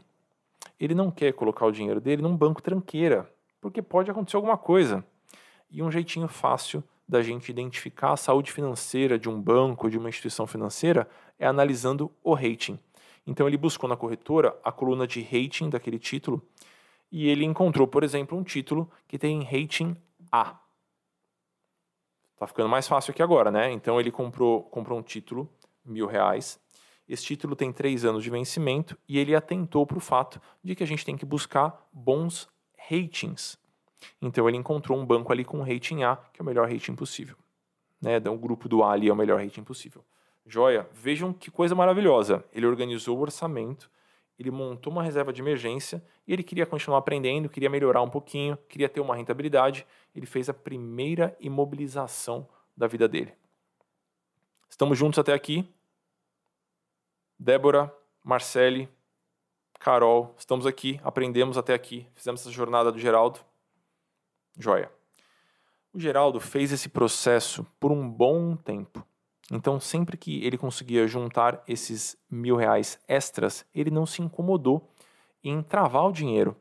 [0.80, 5.04] Ele não quer colocar o dinheiro dele num banco tranqueira, porque pode acontecer alguma coisa.
[5.70, 10.10] E um jeitinho fácil da gente identificar a saúde financeira de um banco, de uma
[10.10, 11.08] instituição financeira,
[11.40, 12.78] é analisando o rating.
[13.26, 16.42] Então ele buscou na corretora a coluna de rating daquele título
[17.12, 19.96] e ele encontrou, por exemplo, um título que tem rating
[20.32, 20.60] A.
[22.38, 23.72] Tá ficando mais fácil aqui agora, né?
[23.72, 25.50] Então ele comprou, comprou um título,
[25.84, 26.60] mil reais.
[27.10, 30.84] Esse título tem três anos de vencimento e ele atentou para o fato de que
[30.84, 32.48] a gente tem que buscar bons
[32.90, 33.58] ratings.
[34.22, 37.36] Então ele encontrou um banco ali com rating A, que é o melhor rating possível.
[38.02, 38.18] Né?
[38.18, 40.04] Então, o grupo do A ali é o melhor rating possível.
[40.46, 42.44] Joia, vejam que coisa maravilhosa.
[42.54, 43.90] Ele organizou o orçamento,
[44.38, 48.58] ele montou uma reserva de emergência e ele queria continuar aprendendo, queria melhorar um pouquinho,
[48.70, 49.86] queria ter uma rentabilidade.
[50.16, 53.34] Ele fez a primeira imobilização da vida dele.
[54.70, 55.68] Estamos juntos até aqui?
[57.40, 58.88] Débora, Marcele,
[59.80, 63.40] Carol, estamos aqui, aprendemos até aqui, fizemos essa jornada do Geraldo.
[64.58, 64.92] Joia.
[65.94, 69.06] O Geraldo fez esse processo por um bom tempo.
[69.52, 74.92] Então, sempre que ele conseguia juntar esses mil reais extras, ele não se incomodou
[75.44, 76.56] em travar o dinheiro.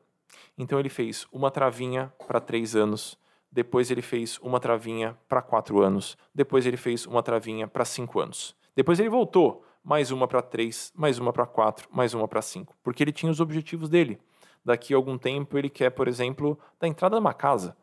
[0.57, 3.19] Então, ele fez uma travinha para três anos,
[3.51, 8.21] depois ele fez uma travinha para quatro anos, depois ele fez uma travinha para cinco
[8.21, 8.55] anos.
[8.75, 12.77] Depois ele voltou, mais uma para três, mais uma para quatro, mais uma para cinco,
[12.83, 14.21] porque ele tinha os objetivos dele.
[14.65, 17.77] Daqui a algum tempo ele quer, por exemplo, da entrada numa casa.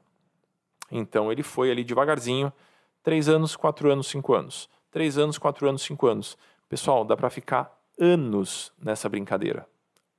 [0.92, 2.52] Então ele foi ali devagarzinho,
[3.02, 4.70] três anos, quatro anos, cinco anos.
[4.94, 6.38] Três anos, quatro anos, cinco anos.
[6.70, 9.68] Pessoal, dá para ficar anos nessa brincadeira.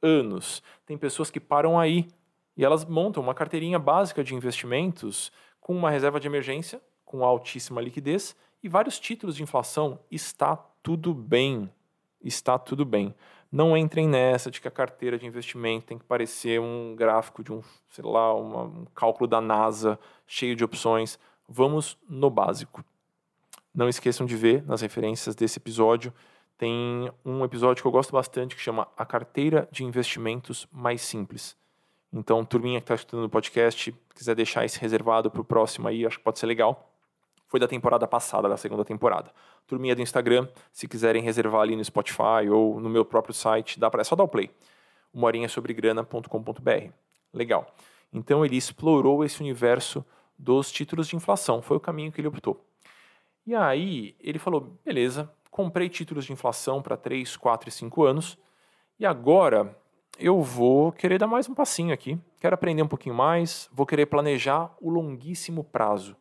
[0.02, 0.62] Anos.
[0.84, 2.08] Tem pessoas que param aí
[2.56, 7.80] e elas montam uma carteirinha básica de investimentos com uma reserva de emergência, com altíssima
[7.80, 10.00] liquidez e vários títulos de inflação.
[10.10, 11.70] Está tudo bem.
[12.20, 13.14] Está tudo bem.
[13.52, 17.52] Não entrem nessa de que a carteira de investimento tem que parecer um gráfico de
[17.52, 21.16] um, sei lá, uma, um cálculo da NASA cheio de opções.
[21.48, 22.84] Vamos no básico.
[23.74, 26.12] Não esqueçam de ver nas referências desse episódio.
[26.56, 31.56] Tem um episódio que eu gosto bastante que chama A Carteira de Investimentos Mais Simples.
[32.12, 36.06] Então, turminha que está escutando o podcast, quiser deixar esse reservado para o próximo aí,
[36.06, 36.88] acho que pode ser legal.
[37.48, 39.32] Foi da temporada passada, da segunda temporada.
[39.66, 43.90] Turminha do Instagram, se quiserem reservar ali no Spotify ou no meu próprio site, dá
[43.90, 44.48] para é só dar o play.
[45.12, 46.92] umorinhasobregrana.com.br.
[47.32, 47.66] Legal.
[48.12, 50.04] Então ele explorou esse universo
[50.38, 52.64] dos títulos de inflação, foi o caminho que ele optou.
[53.46, 58.38] E aí ele falou: beleza, comprei títulos de inflação para 3, 4 e 5 anos,
[58.98, 59.76] e agora
[60.18, 62.18] eu vou querer dar mais um passinho aqui.
[62.40, 66.16] Quero aprender um pouquinho mais, vou querer planejar o longuíssimo prazo.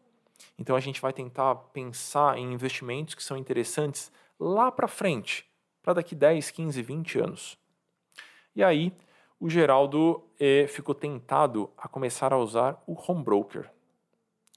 [0.57, 5.45] Então a gente vai tentar pensar em investimentos que são interessantes lá para frente,
[5.81, 7.57] para daqui 10, 15, 20 anos.
[8.55, 8.93] E aí
[9.39, 13.69] o Geraldo eh, ficou tentado a começar a usar o home broker.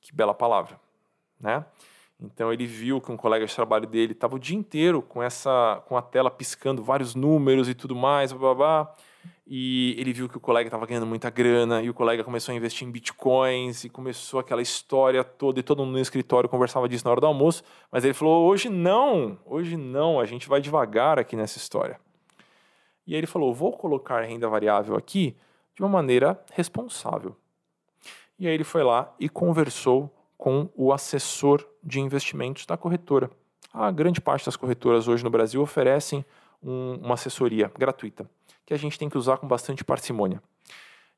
[0.00, 0.80] Que bela palavra,
[1.40, 1.64] né?
[2.20, 5.82] Então ele viu que um colega de trabalho dele estava o dia inteiro com essa
[5.86, 8.94] com a tela piscando vários números e tudo mais, blá, blá, blá
[9.46, 12.56] e ele viu que o colega estava ganhando muita grana e o colega começou a
[12.56, 17.04] investir em bitcoins e começou aquela história toda e todo mundo no escritório conversava disso
[17.04, 21.18] na hora do almoço, mas ele falou: "Hoje não, hoje não, a gente vai devagar
[21.18, 22.00] aqui nessa história".
[23.06, 25.36] E aí ele falou: "Vou colocar renda variável aqui
[25.74, 27.36] de uma maneira responsável".
[28.38, 33.30] E aí ele foi lá e conversou com o assessor de investimentos da corretora.
[33.72, 36.24] A grande parte das corretoras hoje no Brasil oferecem
[36.62, 38.28] um, uma assessoria gratuita
[38.66, 40.42] que a gente tem que usar com bastante parcimônia.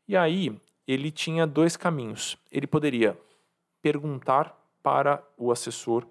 [0.07, 0.55] E aí,
[0.87, 2.37] ele tinha dois caminhos.
[2.53, 3.19] Ele poderia
[3.81, 6.07] perguntar para o assessor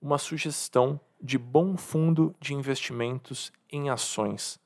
[0.00, 4.60] uma sugestão de bom fundo de investimentos em ações.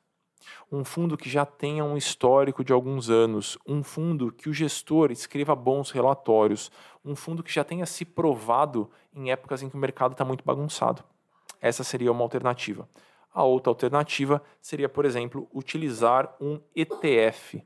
[0.70, 5.10] Um fundo que já tenha um histórico de alguns anos, um fundo que o gestor
[5.10, 6.70] escreva bons relatórios,
[7.04, 10.44] um fundo que já tenha se provado em épocas em que o mercado está muito
[10.44, 11.02] bagunçado.
[11.60, 12.88] Essa seria uma alternativa.
[13.32, 17.62] A outra alternativa seria, por exemplo, utilizar um ETF,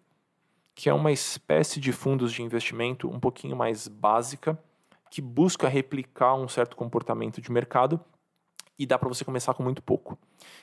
[0.74, 4.58] que é uma espécie de fundos de investimento um pouquinho mais básica,
[5.10, 8.00] que busca replicar um certo comportamento de mercado
[8.78, 10.18] e dá para você começar com muito pouco.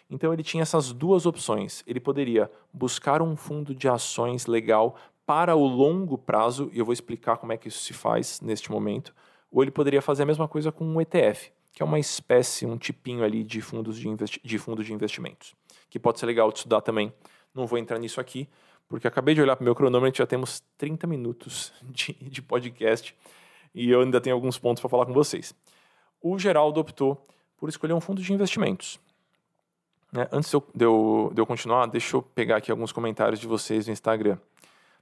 [0.09, 1.83] Então ele tinha essas duas opções.
[1.87, 4.95] Ele poderia buscar um fundo de ações legal
[5.25, 8.71] para o longo prazo, e eu vou explicar como é que isso se faz neste
[8.71, 9.13] momento,
[9.51, 12.77] ou ele poderia fazer a mesma coisa com um ETF que é uma espécie, um
[12.77, 14.07] tipinho ali de fundos de,
[14.43, 15.55] de fundos de investimentos,
[15.89, 17.13] que pode ser legal de estudar também.
[17.53, 18.49] Não vou entrar nisso aqui,
[18.87, 22.41] porque acabei de olhar para o meu cronômetro e já temos 30 minutos de, de
[22.41, 23.15] podcast
[23.73, 25.53] e eu ainda tenho alguns pontos para falar com vocês.
[26.21, 27.25] O Geraldo optou
[27.59, 28.99] por escolher um fundo de investimentos.
[30.11, 30.27] Né?
[30.31, 33.93] Antes de eu, de eu continuar, deixa eu pegar aqui alguns comentários de vocês no
[33.93, 34.37] Instagram.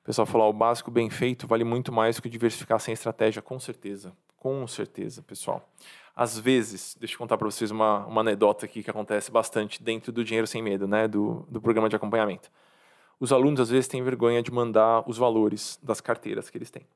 [0.02, 3.41] O pessoal falou: o básico bem feito vale muito mais do que diversificar sem estratégia.
[3.41, 5.70] Com certeza, com certeza, pessoal.
[6.15, 10.12] Às vezes, deixa eu contar para vocês uma, uma anedota aqui que acontece bastante dentro
[10.12, 12.50] do Dinheiro Sem Medo, né, do, do programa de acompanhamento.
[13.20, 16.88] Os alunos, às vezes, têm vergonha de mandar os valores das carteiras que eles têm.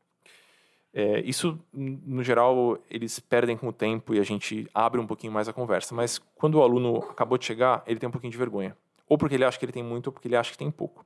[0.94, 5.32] É, isso, no geral, eles perdem com o tempo e a gente abre um pouquinho
[5.32, 5.96] mais a conversa.
[5.96, 8.76] Mas quando o aluno acabou de chegar, ele tem um pouquinho de vergonha.
[9.08, 11.06] Ou porque ele acha que ele tem muito, ou porque ele acha que tem pouco.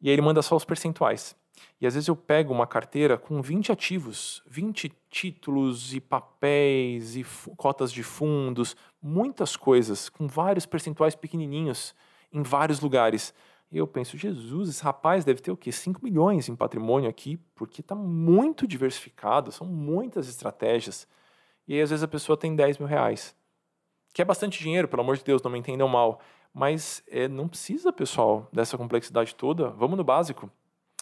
[0.00, 1.36] E aí ele manda só os percentuais.
[1.80, 7.24] E às vezes eu pego uma carteira com 20 ativos, 20 títulos e papéis e
[7.56, 11.94] cotas de fundos, muitas coisas, com vários percentuais pequenininhos
[12.32, 13.32] em vários lugares.
[13.70, 15.72] E eu penso, Jesus, esse rapaz deve ter o quê?
[15.72, 21.08] 5 milhões em patrimônio aqui, porque está muito diversificado, são muitas estratégias.
[21.66, 23.34] E aí às vezes a pessoa tem 10 mil reais,
[24.12, 26.20] que é bastante dinheiro, pelo amor de Deus, não me entendam mal.
[26.52, 29.70] Mas é, não precisa, pessoal, dessa complexidade toda.
[29.70, 30.48] Vamos no básico.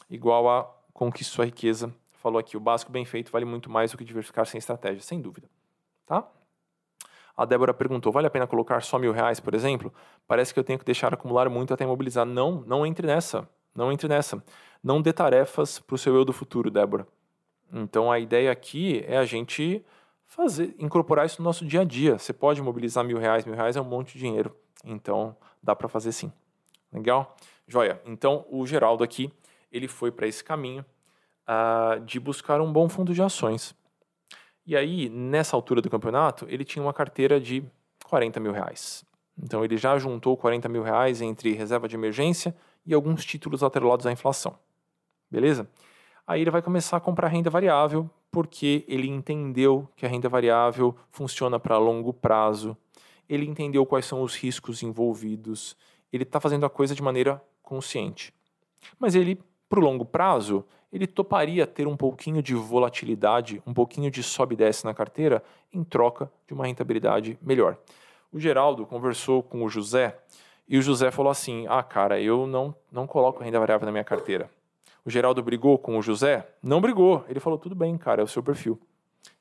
[0.08, 1.94] Igual a conquiste sua riqueza.
[2.12, 5.20] Falou aqui, o básico bem feito vale muito mais do que diversificar sem estratégia, sem
[5.20, 5.50] dúvida.
[6.06, 6.26] Tá?
[7.36, 9.92] A Débora perguntou: vale a pena colocar só mil reais, por exemplo?
[10.26, 12.26] Parece que eu tenho que deixar acumular muito até imobilizar.
[12.26, 13.48] Não, não entre nessa.
[13.74, 14.42] Não entre nessa.
[14.82, 17.06] Não dê tarefas para o seu eu do futuro, Débora.
[17.72, 19.84] Então a ideia aqui é a gente
[20.26, 22.18] fazer, incorporar isso no nosso dia a dia.
[22.18, 24.54] Você pode mobilizar mil reais, mil reais é um monte de dinheiro.
[24.84, 26.32] Então, dá para fazer sim.
[26.92, 27.36] Legal?
[27.66, 28.00] Joia.
[28.06, 29.32] Então, o Geraldo aqui,
[29.70, 30.84] ele foi para esse caminho
[31.46, 33.74] uh, de buscar um bom fundo de ações.
[34.64, 37.64] E aí, nessa altura do campeonato, ele tinha uma carteira de
[38.04, 39.04] 40 mil reais.
[39.40, 44.06] Então ele já juntou 40 mil reais entre reserva de emergência e alguns títulos atrelados
[44.06, 44.58] à inflação.
[45.30, 45.68] Beleza?
[46.26, 50.96] Aí ele vai começar a comprar renda variável porque ele entendeu que a renda variável
[51.10, 52.76] funciona para longo prazo,
[53.28, 55.76] ele entendeu quais são os riscos envolvidos,
[56.10, 58.32] ele está fazendo a coisa de maneira consciente.
[58.98, 64.10] Mas ele, para o longo prazo, ele toparia ter um pouquinho de volatilidade, um pouquinho
[64.10, 67.78] de sobe e desce na carteira em troca de uma rentabilidade melhor.
[68.30, 70.18] O Geraldo conversou com o José
[70.68, 74.04] e o José falou assim: Ah, cara, eu não, não coloco renda variável na minha
[74.04, 74.50] carteira.
[75.04, 76.46] O Geraldo brigou com o José?
[76.62, 77.24] Não brigou.
[77.28, 78.78] Ele falou: tudo bem, cara, é o seu perfil.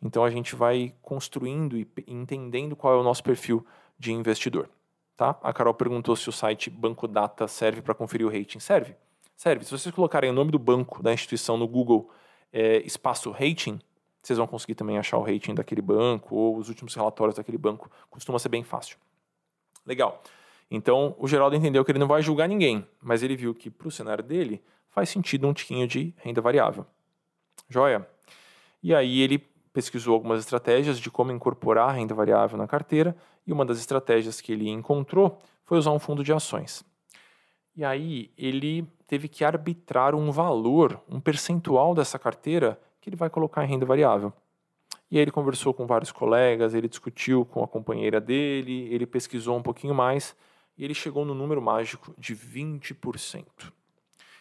[0.02, 3.66] Então a gente vai construindo e entendendo qual é o nosso perfil
[3.98, 4.70] de investidor.
[5.16, 5.38] Tá?
[5.44, 8.60] A Carol perguntou se o site Banco Data serve para conferir o rating.
[8.60, 8.96] Serve.
[9.42, 9.66] Serve.
[9.66, 12.12] Se vocês colocarem o nome do banco, da instituição no Google,
[12.54, 13.80] é, espaço rating,
[14.22, 17.90] vocês vão conseguir também achar o rating daquele banco ou os últimos relatórios daquele banco.
[18.08, 18.98] Costuma ser bem fácil.
[19.84, 20.22] Legal.
[20.70, 23.88] Então, o Geraldo entendeu que ele não vai julgar ninguém, mas ele viu que para
[23.88, 26.86] o cenário dele faz sentido um tiquinho de renda variável.
[27.68, 28.08] Joia?
[28.84, 29.40] E aí ele
[29.74, 34.40] pesquisou algumas estratégias de como incorporar a renda variável na carteira e uma das estratégias
[34.40, 36.86] que ele encontrou foi usar um fundo de ações.
[37.76, 43.30] E aí ele teve que arbitrar um valor, um percentual dessa carteira que ele vai
[43.30, 44.32] colocar em renda variável.
[45.12, 49.58] E aí ele conversou com vários colegas, ele discutiu com a companheira dele, ele pesquisou
[49.58, 50.34] um pouquinho mais
[50.78, 53.44] e ele chegou no número mágico de 20%.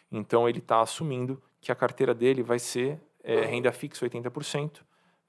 [0.08, 4.82] Então ele está assumindo que a carteira dele vai ser é, renda fixa 80%,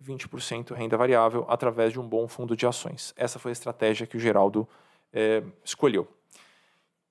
[0.05, 3.11] 20% renda variável através de um bom fundo de ações.
[3.17, 4.69] Essa foi a estratégia que o Geraldo
[5.11, 6.07] é, escolheu.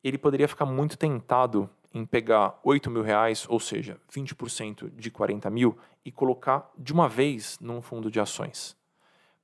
[0.05, 5.51] Ele poderia ficar muito tentado em pegar 8 mil reais, ou seja, 20% de 40
[5.51, 8.77] mil, e colocar de uma vez num fundo de ações.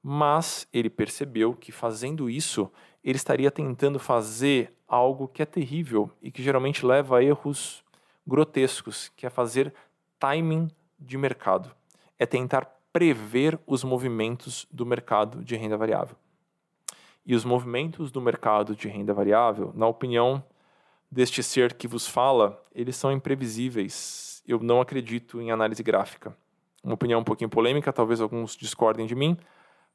[0.03, 2.71] Mas ele percebeu que fazendo isso,
[3.03, 7.85] ele estaria tentando fazer algo que é terrível e que geralmente leva a erros
[8.27, 9.75] grotescos, que é fazer
[10.19, 11.71] timing de mercado.
[12.19, 16.17] É tentar prever os movimentos do mercado de renda variável.
[17.25, 20.43] E os movimentos do mercado de renda variável, na opinião
[21.17, 24.43] deste ser que vos fala, eles são imprevisíveis.
[24.47, 26.37] Eu não acredito em análise gráfica.
[26.85, 29.35] Uma opinião um pouquinho polêmica, talvez alguns discordem de mim,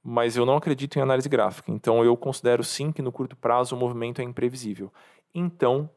[0.04, 1.72] mas eu não acredito em análise gráfica.
[1.72, 4.92] Então eu considero sim que no curto prazo o movimento é imprevisível.
[5.32, 5.88] Então,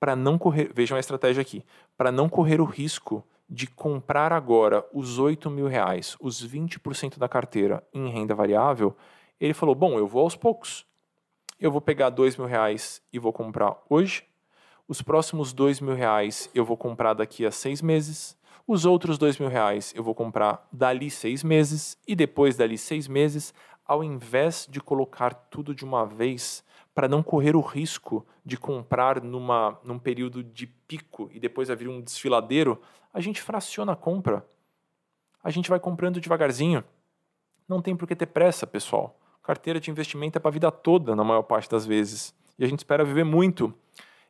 [0.00, 1.64] para não correr, vejam a estratégia aqui,
[1.96, 7.28] para não correr o risco de comprar agora os 8 mil reais, os 20% da
[7.28, 8.96] carteira em renda variável,
[9.38, 10.84] ele falou: bom, eu vou aos poucos.
[11.60, 14.24] Eu vou pegar 2 mil reais e vou comprar hoje.
[14.88, 18.36] Os próximos 2 mil reais eu vou comprar daqui a seis meses.
[18.66, 21.96] Os outros 2 mil reais eu vou comprar dali seis meses.
[22.06, 26.64] E depois dali seis meses, ao invés de colocar tudo de uma vez,
[26.94, 31.88] para não correr o risco de comprar numa, num período de pico e depois haver
[31.88, 32.80] um desfiladeiro,
[33.12, 34.46] a gente fraciona a compra.
[35.42, 36.84] A gente vai comprando devagarzinho.
[37.68, 39.18] Não tem por que ter pressa, pessoal.
[39.42, 42.34] Carteira de investimento é para a vida toda, na maior parte das vezes.
[42.58, 43.74] E a gente espera viver muito.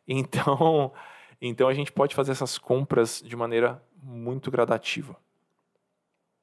[0.07, 0.93] Então,
[1.41, 5.17] então a gente pode fazer essas compras de maneira muito gradativa.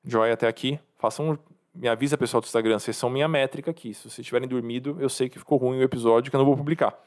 [0.04, 0.80] Joia até aqui?
[0.98, 1.38] Façam
[1.74, 3.94] me avisa, pessoal do Instagram, vocês são minha métrica aqui.
[3.94, 6.58] Se vocês tiverem dormido, eu sei que ficou ruim o episódio que eu não vou
[6.58, 6.98] publicar.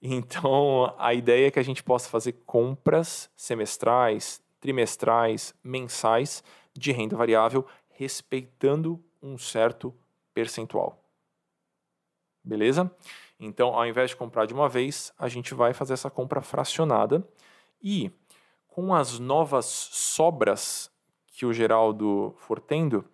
[0.00, 7.16] Então, a ideia é que a gente possa fazer compras semestrais, trimestrais, mensais de renda
[7.16, 9.92] variável, respeitando um certo
[10.32, 10.97] percentual.
[12.48, 12.90] Beleza?
[13.38, 17.22] Então, ao invés de comprar de uma vez, a gente vai fazer essa compra fracionada
[17.82, 18.10] e
[18.68, 20.90] com as novas sobras
[21.26, 23.04] que o Geraldo for tendo,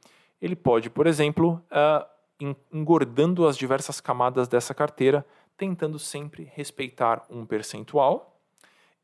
[0.40, 7.44] ele pode, por exemplo, uh, engordando as diversas camadas dessa carteira, tentando sempre respeitar um
[7.44, 8.40] percentual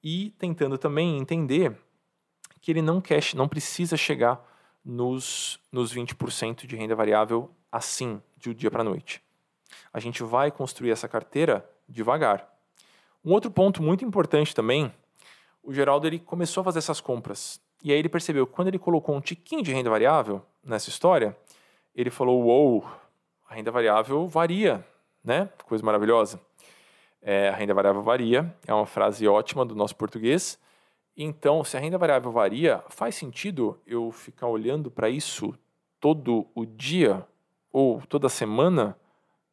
[0.02, 1.76] e tentando também entender
[2.60, 4.40] que ele não quer, não precisa chegar
[4.84, 9.20] nos, nos 20% de renda variável assim, de um dia para a noite.
[9.92, 12.48] A gente vai construir essa carteira devagar.
[13.24, 14.92] Um outro ponto muito importante também,
[15.62, 19.16] o Geraldo ele começou a fazer essas compras e aí ele percebeu quando ele colocou
[19.16, 21.36] um tiquinho de renda variável nessa história,
[21.94, 22.86] ele falou: Uou,
[23.48, 24.84] a renda variável varia,
[25.24, 25.48] né?
[25.64, 26.40] Coisa maravilhosa.
[27.22, 30.58] É, a renda variável varia, é uma frase ótima do nosso português.
[31.16, 35.54] Então, se a renda variável varia, faz sentido eu ficar olhando para isso
[35.98, 37.26] todo o dia
[37.72, 38.96] ou toda semana?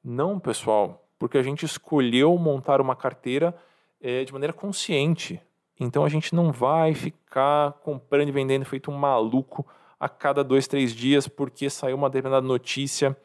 [0.10, 3.54] Não, pessoal, porque a gente escolheu montar uma carteira
[4.00, 5.42] é, de maneira consciente.
[5.78, 9.68] Então a gente não vai ficar comprando e vendendo feito um maluco
[10.00, 13.18] a cada dois, três dias porque saiu uma determinada notícia,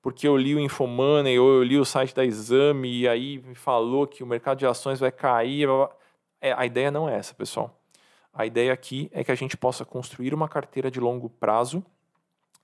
[0.00, 3.56] porque eu li o Infomoney ou eu li o site da Exame e aí me
[3.56, 5.68] falou que o mercado de ações vai cair.
[6.40, 7.76] É, a ideia não é essa, pessoal.
[8.32, 11.84] A ideia aqui é que a gente possa construir uma carteira de longo prazo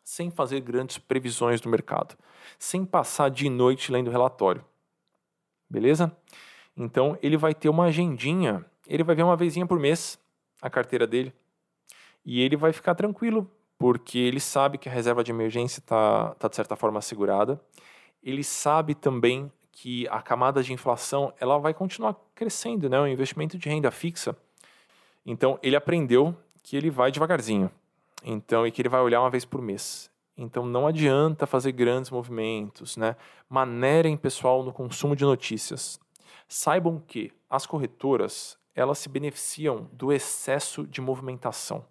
[0.04, 2.14] sem fazer grandes previsões do mercado,
[2.58, 4.62] sem passar de noite lendo relatório.
[5.68, 6.14] Beleza?
[6.76, 10.18] Então ele vai ter uma agendinha, ele vai ver uma vezinha por mês
[10.60, 11.32] a carteira dele
[12.24, 16.48] e ele vai ficar tranquilo, porque ele sabe que a reserva de emergência está tá,
[16.48, 17.60] de certa forma assegurada.
[18.22, 22.98] Ele sabe também que a camada de inflação ela vai continuar crescendo, né?
[23.00, 24.36] O investimento de renda fixa.
[25.26, 27.70] Então ele aprendeu que ele vai devagarzinho.
[28.24, 30.10] Então, e que ele vai olhar uma vez por mês.
[30.36, 33.16] Então não adianta fazer grandes movimentos, né?
[33.48, 36.00] Manerem pessoal no consumo de notícias.
[36.48, 41.84] Saibam que as corretoras, elas se beneficiam do excesso de movimentação.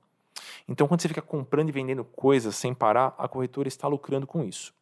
[0.67, 4.43] Então quando você fica comprando e vendendo coisas sem parar, a corretora está lucrando com
[4.43, 4.73] isso.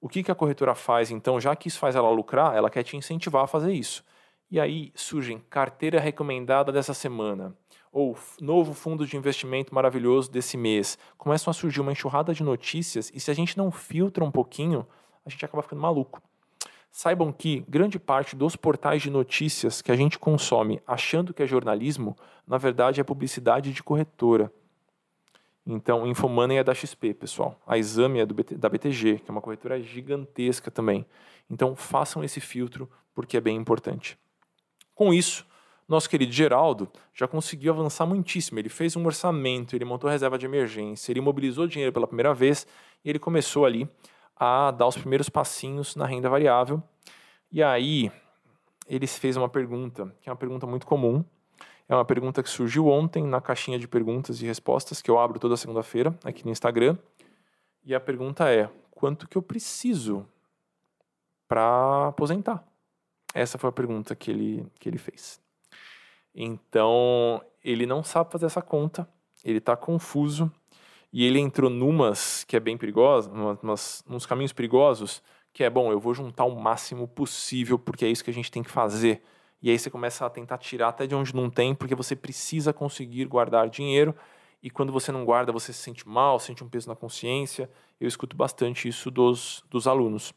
[0.00, 2.82] O que, que a corretora faz então, já que isso faz ela lucrar, ela quer
[2.82, 4.02] te incentivar a fazer isso.
[4.50, 7.54] E aí surgem carteira recomendada dessa semana,
[7.92, 10.98] ou novo fundo de investimento maravilhoso desse mês.
[11.18, 14.86] Começam a surgir uma enxurrada de notícias e se a gente não filtra um pouquinho,
[15.24, 16.22] a gente acaba ficando maluco.
[16.90, 21.46] Saibam que grande parte dos portais de notícias que a gente consome achando que é
[21.46, 22.16] jornalismo,
[22.46, 24.52] na verdade é publicidade de corretora.
[25.64, 27.60] Então, Infomoney é da XP, pessoal.
[27.66, 31.06] A Exame é BT, da BTG, que é uma corretora gigantesca também.
[31.48, 34.18] Então, façam esse filtro porque é bem importante.
[34.94, 35.46] Com isso,
[35.90, 38.60] nosso querido Geraldo já conseguiu avançar muitíssimo.
[38.60, 42.66] Ele fez um orçamento, ele montou reserva de emergência, ele mobilizou dinheiro pela primeira vez
[43.04, 43.88] e ele começou ali
[44.36, 46.80] a dar os primeiros passinhos na renda variável.
[47.50, 48.10] E aí
[48.86, 51.24] ele fez uma pergunta, que é uma pergunta muito comum.
[51.88, 55.40] É uma pergunta que surgiu ontem na caixinha de perguntas e respostas que eu abro
[55.40, 56.96] toda segunda-feira aqui no Instagram.
[57.84, 60.24] E a pergunta é: quanto que eu preciso
[61.48, 62.64] para aposentar?
[63.34, 65.40] Essa foi a pergunta que ele, que ele fez.
[66.34, 69.08] Então, ele não sabe fazer essa conta,
[69.44, 70.50] ele está confuso
[71.12, 73.30] e ele entrou numas que é bem perigosa,
[73.62, 75.22] umas, uns caminhos perigosos,
[75.52, 78.50] que é bom, eu vou juntar o máximo possível porque é isso que a gente
[78.50, 79.22] tem que fazer.
[79.62, 82.72] E aí você começa a tentar tirar até de onde não tem, porque você precisa
[82.72, 84.14] conseguir guardar dinheiro.
[84.62, 87.70] E quando você não guarda, você se sente mal, sente um peso na consciência.
[88.00, 90.32] Eu escuto bastante isso dos, dos alunos.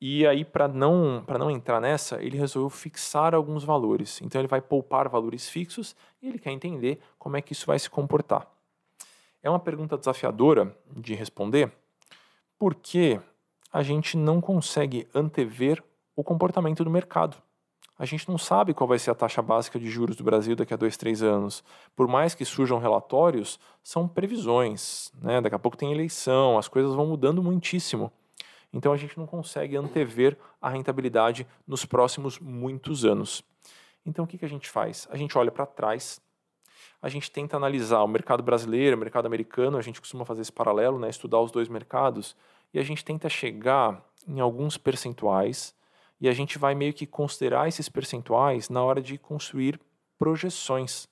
[0.00, 4.20] E aí, para não, não entrar nessa, ele resolveu fixar alguns valores.
[4.20, 7.78] Então, ele vai poupar valores fixos e ele quer entender como é que isso vai
[7.78, 8.46] se comportar.
[9.42, 11.72] É uma pergunta desafiadora de responder,
[12.58, 13.20] porque
[13.72, 15.82] a gente não consegue antever
[16.14, 17.36] o comportamento do mercado.
[17.98, 20.74] A gente não sabe qual vai ser a taxa básica de juros do Brasil daqui
[20.74, 21.64] a dois, três anos.
[21.94, 25.10] Por mais que surjam relatórios, são previsões.
[25.22, 25.40] Né?
[25.40, 28.12] Daqui a pouco tem eleição, as coisas vão mudando muitíssimo.
[28.76, 33.42] Então a gente não consegue antever a rentabilidade nos próximos muitos anos.
[34.04, 35.08] Então o que, que a gente faz?
[35.10, 36.20] A gente olha para trás,
[37.00, 40.52] a gente tenta analisar o mercado brasileiro, o mercado americano, a gente costuma fazer esse
[40.52, 42.36] paralelo, né, estudar os dois mercados,
[42.74, 45.74] e a gente tenta chegar em alguns percentuais,
[46.20, 49.80] e a gente vai meio que considerar esses percentuais na hora de construir
[50.18, 51.08] projeções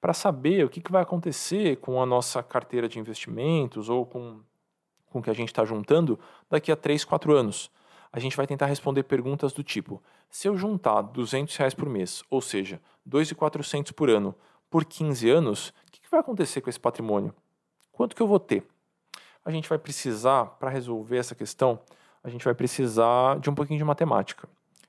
[0.00, 4.40] para saber o que, que vai acontecer com a nossa carteira de investimentos ou com
[5.10, 6.18] com que a gente está juntando
[6.50, 7.70] daqui a 3, 4 anos.
[8.12, 12.22] A gente vai tentar responder perguntas do tipo: se eu juntar 200 reais por mês,
[12.30, 14.34] ou seja, 2.400 por ano,
[14.70, 17.34] por 15 anos, o que, que vai acontecer com esse patrimônio?
[17.92, 18.66] Quanto que eu vou ter?
[19.44, 21.78] A gente vai precisar, para resolver essa questão,
[22.22, 24.48] a gente vai precisar de um pouquinho de matemática.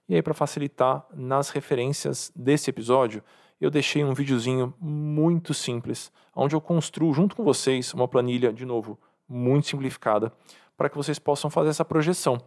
[0.10, 3.22] E aí, para facilitar, nas referências desse episódio,
[3.60, 8.66] eu deixei um videozinho muito simples, onde eu construo junto com vocês uma planilha, de
[8.66, 8.98] novo,
[9.28, 10.32] muito simplificada
[10.76, 12.40] para que vocês possam fazer essa projeção.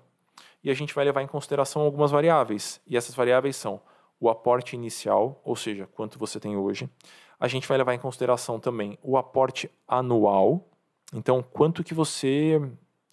[0.62, 2.80] E a gente vai levar em consideração algumas variáveis.
[2.86, 3.80] E essas variáveis são
[4.20, 6.88] o aporte inicial, ou seja, quanto você tem hoje.
[7.38, 10.68] A gente vai levar em consideração também o aporte anual.
[11.12, 12.60] Então, quanto que você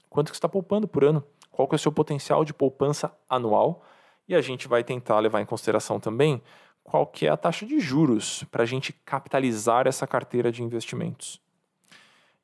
[0.09, 1.23] quanto que está poupando por ano?
[1.51, 3.83] Qual que é o seu potencial de poupança anual?
[4.27, 6.41] E a gente vai tentar levar em consideração também
[6.83, 11.41] qual que é a taxa de juros para a gente capitalizar essa carteira de investimentos.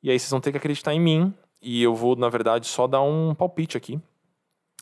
[0.04, 1.32] E aí vocês vão ter que acreditar em mim.
[1.62, 3.98] E eu vou, na verdade, só dar um palpite aqui.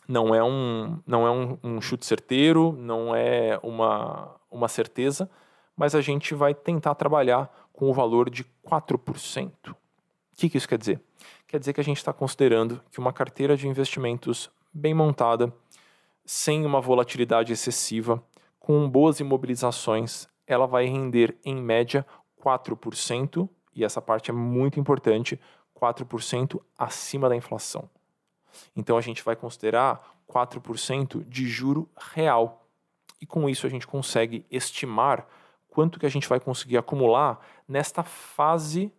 [0.05, 5.29] Não é um, não é um, um chute certeiro, não é uma, uma certeza,
[5.77, 9.49] mas a gente vai tentar trabalhar com o valor de 4%.
[9.69, 9.75] O
[10.35, 10.99] que, que isso quer dizer?
[11.47, 15.53] Quer dizer que a gente está considerando que uma carteira de investimentos bem montada,
[16.25, 18.21] sem uma volatilidade excessiva,
[18.59, 22.05] com boas imobilizações, ela vai render em média
[22.43, 25.39] 4% e essa parte é muito importante,
[25.79, 27.89] 4% acima da inflação.
[28.75, 32.67] Então a gente vai considerar 4% de juro real.
[33.19, 35.27] E com isso a gente consegue estimar
[35.69, 38.91] quanto que a gente vai conseguir acumular nesta fase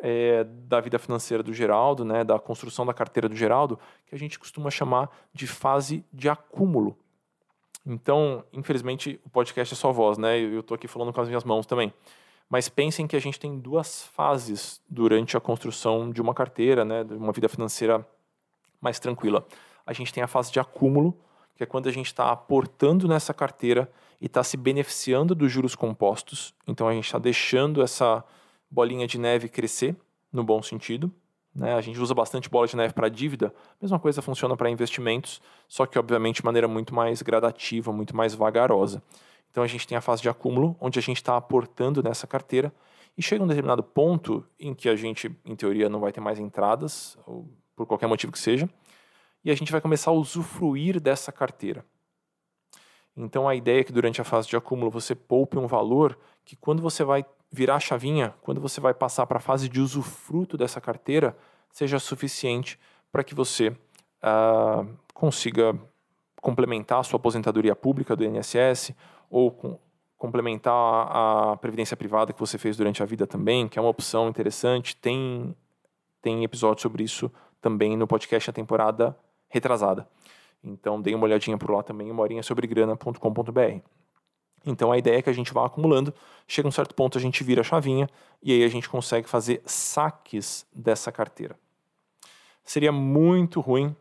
[0.00, 4.18] é, da vida financeira do Geraldo, né, da construção da carteira do Geraldo, que a
[4.18, 6.98] gente costuma chamar de fase de acúmulo.
[7.86, 10.38] Então, infelizmente, o podcast é só voz, né?
[10.38, 11.92] Eu estou aqui falando com as minhas mãos também.
[12.50, 17.04] Mas pensem que a gente tem duas fases durante a construção de uma carteira, né,
[17.04, 18.04] de uma vida financeira
[18.80, 19.46] mais tranquila.
[19.86, 21.16] A gente tem a fase de acúmulo,
[21.54, 23.88] que é quando a gente está aportando nessa carteira
[24.20, 26.52] e está se beneficiando dos juros compostos.
[26.66, 28.24] Então a gente está deixando essa
[28.68, 29.94] bolinha de neve crescer,
[30.32, 31.12] no bom sentido.
[31.54, 31.74] Né?
[31.74, 35.86] A gente usa bastante bola de neve para dívida, mesma coisa funciona para investimentos, só
[35.86, 39.02] que obviamente de maneira muito mais gradativa, muito mais vagarosa.
[39.50, 42.72] Então a gente tem a fase de acúmulo, onde a gente está aportando nessa carteira,
[43.16, 46.38] e chega um determinado ponto em que a gente, em teoria, não vai ter mais
[46.38, 48.68] entradas, ou por qualquer motivo que seja,
[49.44, 51.84] e a gente vai começar a usufruir dessa carteira.
[53.16, 56.56] Então a ideia é que durante a fase de acúmulo você poupe um valor que
[56.56, 60.56] quando você vai virar a chavinha, quando você vai passar para a fase de usufruto
[60.56, 61.36] dessa carteira,
[61.70, 62.78] seja suficiente
[63.10, 65.76] para que você uh, consiga
[66.40, 68.92] complementar a sua aposentadoria pública do INSS
[69.30, 69.78] ou com,
[70.18, 74.28] complementar a, previdência privada que você fez durante a vida também, que é uma opção
[74.28, 74.94] interessante.
[74.96, 75.56] Tem,
[76.20, 79.16] tem episódio sobre isso também no podcast a temporada
[79.48, 80.06] retrasada.
[80.62, 83.80] Então, dê uma olhadinha por lá também, morinhasobregrana.com.br.
[84.66, 86.12] Então, a ideia é que a gente vá acumulando,
[86.46, 88.06] chega um certo ponto, a gente vira a chavinha
[88.42, 91.58] e aí a gente consegue fazer saques dessa carteira.
[92.62, 93.96] Seria muito ruim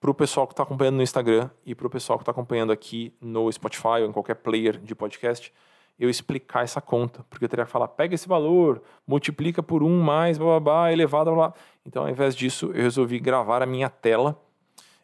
[0.00, 2.72] para o pessoal que está acompanhando no Instagram e para o pessoal que está acompanhando
[2.72, 5.52] aqui no Spotify ou em qualquer player de podcast,
[5.98, 10.00] eu explicar essa conta, porque eu teria que falar, pega esse valor, multiplica por um
[10.00, 11.54] mais, blá, blá, blá elevado, blá, blá.
[11.84, 14.40] Então, ao invés disso, eu resolvi gravar a minha tela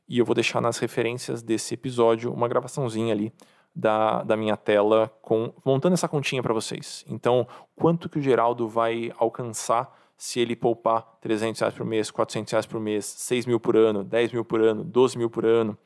[0.09, 3.33] e eu vou deixar nas referências desse episódio uma gravaçãozinha ali
[3.75, 7.05] da, da minha tela com montando essa continha para vocês.
[7.09, 9.93] Então, quanto que o Geraldo vai alcançar
[10.25, 14.03] se ele poupar 300 reais por mês, 400 reais por mês, 6 mil por ano,
[14.03, 15.77] 10 mil por ano, 12 mil por ano,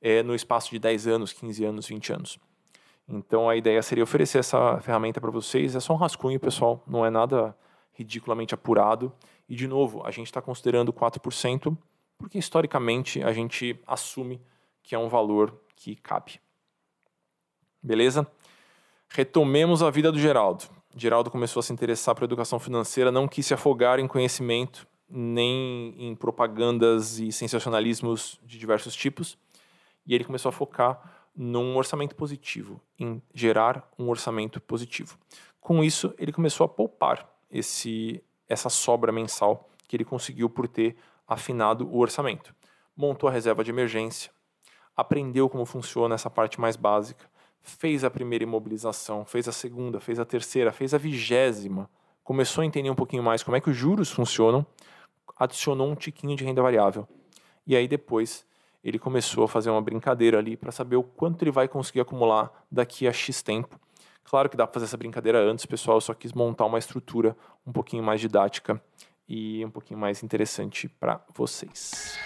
[0.00, 2.38] é, no espaço de 10 anos, 15 anos, 20 anos.
[3.08, 5.74] Então, a ideia seria oferecer essa ferramenta para vocês.
[5.74, 7.52] É só um rascunho, pessoal, não é nada
[7.92, 9.12] ridiculamente apurado.
[9.48, 11.76] E, de novo, a gente está considerando 4%
[12.16, 14.40] porque historicamente a gente assume
[14.84, 16.40] que é um valor que cabe.
[17.82, 18.24] Beleza?
[19.08, 20.79] Retomemos a vida do Geraldo.
[20.96, 25.94] Geraldo começou a se interessar por educação financeira, não quis se afogar em conhecimento, nem
[25.98, 29.38] em propagandas e sensacionalismos de diversos tipos,
[30.06, 35.16] e ele começou a focar num orçamento positivo, em gerar um orçamento positivo.
[35.60, 40.96] Com isso, ele começou a poupar esse, essa sobra mensal que ele conseguiu por ter
[41.26, 42.54] afinado o orçamento.
[42.96, 44.30] Montou a reserva de emergência,
[44.96, 47.30] aprendeu como funciona essa parte mais básica,
[47.62, 51.88] fez a primeira imobilização, fez a segunda, fez a terceira, fez a vigésima,
[52.24, 54.64] começou a entender um pouquinho mais como é que os juros funcionam,
[55.36, 57.06] adicionou um tiquinho de renda variável.
[57.66, 58.44] E aí depois
[58.82, 62.50] ele começou a fazer uma brincadeira ali para saber o quanto ele vai conseguir acumular
[62.70, 63.78] daqui a X tempo.
[64.24, 67.36] Claro que dá para fazer essa brincadeira antes, pessoal, eu só quis montar uma estrutura
[67.66, 68.80] um pouquinho mais didática
[69.28, 72.16] e um pouquinho mais interessante para vocês.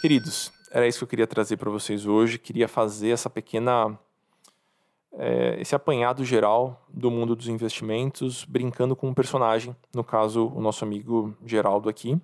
[0.00, 2.38] Queridos, era isso que eu queria trazer para vocês hoje.
[2.38, 3.98] Queria fazer essa pequena.
[5.18, 10.60] É, esse apanhado geral do mundo dos investimentos, brincando com um personagem, no caso, o
[10.60, 12.20] nosso amigo Geraldo aqui.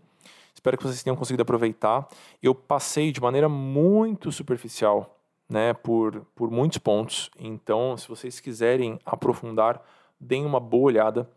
[0.55, 2.07] Espero que vocês tenham conseguido aproveitar.
[2.43, 5.19] Eu passei de maneira muito superficial
[5.49, 7.31] né, por, por muitos pontos.
[7.39, 9.83] Então, se vocês quiserem aprofundar,
[10.21, 11.29] deem uma boa olhada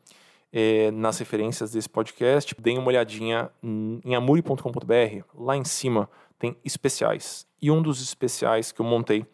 [0.57, 2.55] é, nas referências desse podcast.
[2.57, 5.25] Deem uma olhadinha em amuri.com.br.
[5.37, 7.45] Lá em cima tem especiais.
[7.61, 9.25] E um dos especiais que eu montei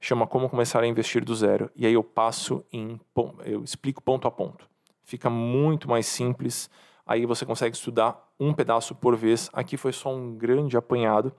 [0.00, 1.68] chama Como Começar a Investir do Zero.
[1.74, 3.00] E aí eu passo em.
[3.44, 4.68] Eu explico ponto a ponto.
[5.02, 6.70] Fica muito mais simples.
[7.04, 9.50] Aí você consegue estudar um pedaço por vez.
[9.52, 11.32] Aqui foi só um grande apanhado.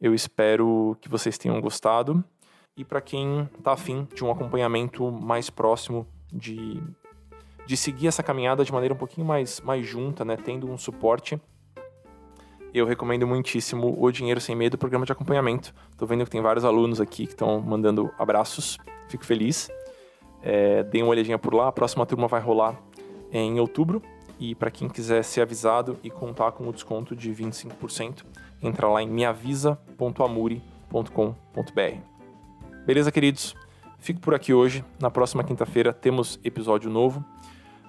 [0.00, 2.24] Eu espero que vocês tenham gostado.
[2.76, 6.82] E para quem está afim de um acompanhamento mais próximo de
[7.66, 11.40] de seguir essa caminhada de maneira um pouquinho mais, mais junta, né, tendo um suporte,
[12.72, 15.74] eu recomendo muitíssimo o Dinheiro Sem Medo, programa de acompanhamento.
[15.90, 19.68] Estou vendo que tem vários alunos aqui que estão mandando abraços, fico feliz.
[20.40, 22.80] É, deem uma olhadinha por lá, a próxima turma vai rolar
[23.32, 24.00] em outubro.
[24.38, 28.24] E para quem quiser ser avisado e contar com o desconto de 25%,
[28.62, 31.98] entra lá em meavisa.amuri.com.br.
[32.86, 33.54] Beleza, queridos?
[33.98, 34.84] Fico por aqui hoje.
[34.98, 37.24] Na próxima quinta-feira temos episódio novo.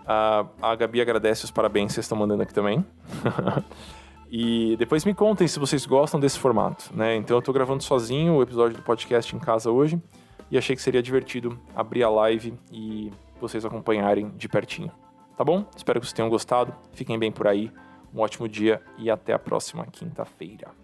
[0.05, 2.85] A, a Gabi agradece os parabéns que vocês estão mandando aqui também.
[4.33, 7.17] E depois me contem se vocês gostam desse formato, né?
[7.17, 10.01] Então eu tô gravando sozinho o episódio do podcast em casa hoje
[10.49, 14.89] e achei que seria divertido abrir a live e vocês acompanharem de pertinho.
[15.35, 15.65] Tá bom?
[15.75, 16.73] Espero que vocês tenham gostado.
[16.93, 17.69] Fiquem bem por aí.
[18.15, 20.80] Um ótimo dia e até a próxima quinta-feira.